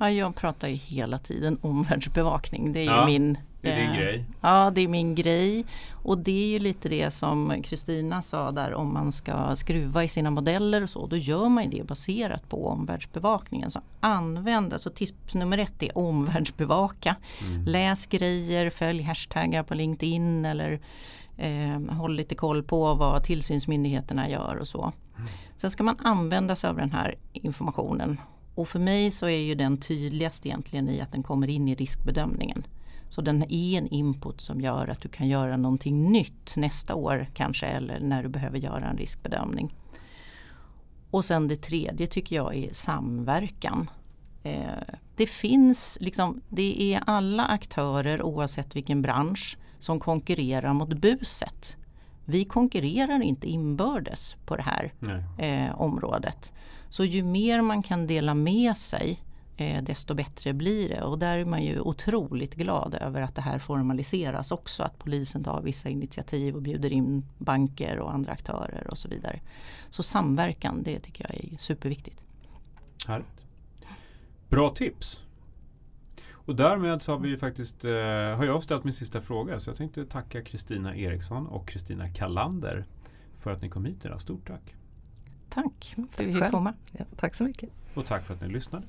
Ja, 0.00 0.10
jag 0.10 0.34
pratar 0.36 0.68
ju 0.68 0.74
hela 0.74 1.18
tiden 1.18 1.58
omvärldsbevakning. 1.62 2.72
Det 2.72 2.80
är 2.80 2.84
Ja, 2.84 3.08
ju 3.08 3.18
min 3.18 3.38
Det 3.62 3.70
är 3.70 3.76
din 3.80 3.90
eh, 3.90 3.96
grej. 3.96 4.24
Ja, 4.40 4.70
det 4.74 4.80
är 4.80 4.88
min 4.88 5.14
grej. 5.14 5.64
Och 5.92 6.18
det 6.18 6.42
är 6.42 6.46
ju 6.46 6.58
lite 6.58 6.88
det 6.88 7.10
som 7.10 7.62
Kristina 7.62 8.22
sa 8.22 8.50
där 8.52 8.74
om 8.74 8.92
man 8.94 9.12
ska 9.12 9.56
skruva 9.56 10.04
i 10.04 10.08
sina 10.08 10.30
modeller 10.30 10.82
och 10.82 10.90
så. 10.90 11.06
Då 11.06 11.16
gör 11.16 11.48
man 11.48 11.64
ju 11.64 11.70
det 11.70 11.84
baserat 11.86 12.48
på 12.48 12.68
omvärldsbevakningen. 12.68 13.70
Så 13.70 13.80
använd, 14.00 14.72
alltså 14.72 14.90
tips 14.90 15.34
nummer 15.34 15.58
ett 15.58 15.82
är 15.82 15.98
omvärldsbevaka. 15.98 17.16
Mm. 17.46 17.64
Läs 17.64 18.06
grejer, 18.06 18.70
följ 18.70 19.02
hashtaggar 19.02 19.62
på 19.62 19.74
LinkedIn 19.74 20.44
eller 20.44 20.80
eh, 21.36 21.80
håll 21.96 22.14
lite 22.16 22.34
koll 22.34 22.62
på 22.62 22.94
vad 22.94 23.24
tillsynsmyndigheterna 23.24 24.28
gör 24.28 24.56
och 24.56 24.68
så. 24.68 24.92
Sen 25.56 25.70
ska 25.70 25.82
man 25.82 25.96
använda 25.98 26.56
sig 26.56 26.70
av 26.70 26.76
den 26.76 26.92
här 26.92 27.14
informationen. 27.32 28.20
Och 28.60 28.68
för 28.68 28.78
mig 28.78 29.10
så 29.10 29.26
är 29.26 29.38
ju 29.38 29.54
den 29.54 29.76
tydligast 29.76 30.46
egentligen 30.46 30.88
i 30.88 31.00
att 31.00 31.12
den 31.12 31.22
kommer 31.22 31.50
in 31.50 31.68
i 31.68 31.74
riskbedömningen. 31.74 32.66
Så 33.08 33.20
den 33.20 33.42
är 33.42 33.78
en 33.78 33.88
input 33.88 34.40
som 34.40 34.60
gör 34.60 34.88
att 34.88 35.00
du 35.00 35.08
kan 35.08 35.28
göra 35.28 35.56
någonting 35.56 36.12
nytt 36.12 36.56
nästa 36.56 36.94
år 36.94 37.26
kanske 37.34 37.66
eller 37.66 38.00
när 38.00 38.22
du 38.22 38.28
behöver 38.28 38.58
göra 38.58 38.84
en 38.86 38.96
riskbedömning. 38.96 39.74
Och 41.10 41.24
sen 41.24 41.48
det 41.48 41.56
tredje 41.56 42.06
tycker 42.06 42.36
jag 42.36 42.56
är 42.56 42.72
samverkan. 42.72 43.90
Eh, 44.42 44.94
det 45.16 45.26
finns 45.26 45.98
liksom, 46.00 46.40
det 46.48 46.94
är 46.94 47.02
alla 47.06 47.44
aktörer 47.46 48.22
oavsett 48.22 48.76
vilken 48.76 49.02
bransch 49.02 49.58
som 49.78 50.00
konkurrerar 50.00 50.72
mot 50.72 50.92
buset. 50.92 51.76
Vi 52.24 52.44
konkurrerar 52.44 53.22
inte 53.22 53.46
inbördes 53.46 54.36
på 54.46 54.56
det 54.56 54.62
här 54.62 54.92
eh, 55.38 55.80
området. 55.80 56.52
Så 56.90 57.04
ju 57.04 57.22
mer 57.22 57.62
man 57.62 57.82
kan 57.82 58.06
dela 58.06 58.34
med 58.34 58.76
sig 58.76 59.20
eh, 59.56 59.82
desto 59.82 60.14
bättre 60.14 60.52
blir 60.52 60.88
det. 60.88 61.02
Och 61.02 61.18
där 61.18 61.38
är 61.38 61.44
man 61.44 61.62
ju 61.62 61.80
otroligt 61.80 62.54
glad 62.54 62.94
över 62.94 63.22
att 63.22 63.34
det 63.34 63.42
här 63.42 63.58
formaliseras 63.58 64.52
också. 64.52 64.82
Att 64.82 64.98
polisen 64.98 65.44
tar 65.44 65.62
vissa 65.62 65.88
initiativ 65.88 66.56
och 66.56 66.62
bjuder 66.62 66.92
in 66.92 67.26
banker 67.38 67.98
och 67.98 68.14
andra 68.14 68.32
aktörer 68.32 68.86
och 68.90 68.98
så 68.98 69.08
vidare. 69.08 69.40
Så 69.90 70.02
samverkan, 70.02 70.82
det 70.82 70.98
tycker 70.98 71.26
jag 71.28 71.44
är 71.44 71.56
superviktigt. 71.56 72.22
Härligt. 73.06 73.44
Bra 74.48 74.70
tips. 74.70 75.22
Och 76.30 76.56
därmed 76.56 77.02
så 77.02 77.12
har 77.12 77.18
vi 77.18 77.36
faktiskt, 77.36 77.84
eh, 77.84 77.92
har 78.36 78.44
jag 78.44 78.62
ställt 78.62 78.84
min 78.84 78.92
sista 78.92 79.20
fråga. 79.20 79.60
Så 79.60 79.70
jag 79.70 79.76
tänkte 79.76 80.06
tacka 80.06 80.42
Kristina 80.42 80.96
Eriksson 80.96 81.46
och 81.46 81.68
Kristina 81.68 82.08
Kallander 82.08 82.84
för 83.36 83.52
att 83.52 83.62
ni 83.62 83.68
kom 83.68 83.84
hit 83.84 84.04
idag. 84.04 84.20
Stort 84.20 84.46
tack. 84.46 84.74
Tack 85.50 85.94
för 85.96 86.22
att 86.22 86.28
vi 86.28 86.34
fick 86.34 86.50
komma. 86.50 86.74
Ja, 86.92 87.04
tack 87.16 87.34
så 87.34 87.44
mycket. 87.44 87.70
Och 87.94 88.06
tack 88.06 88.24
för 88.24 88.34
att 88.34 88.40
ni 88.40 88.48
lyssnade. 88.48 88.86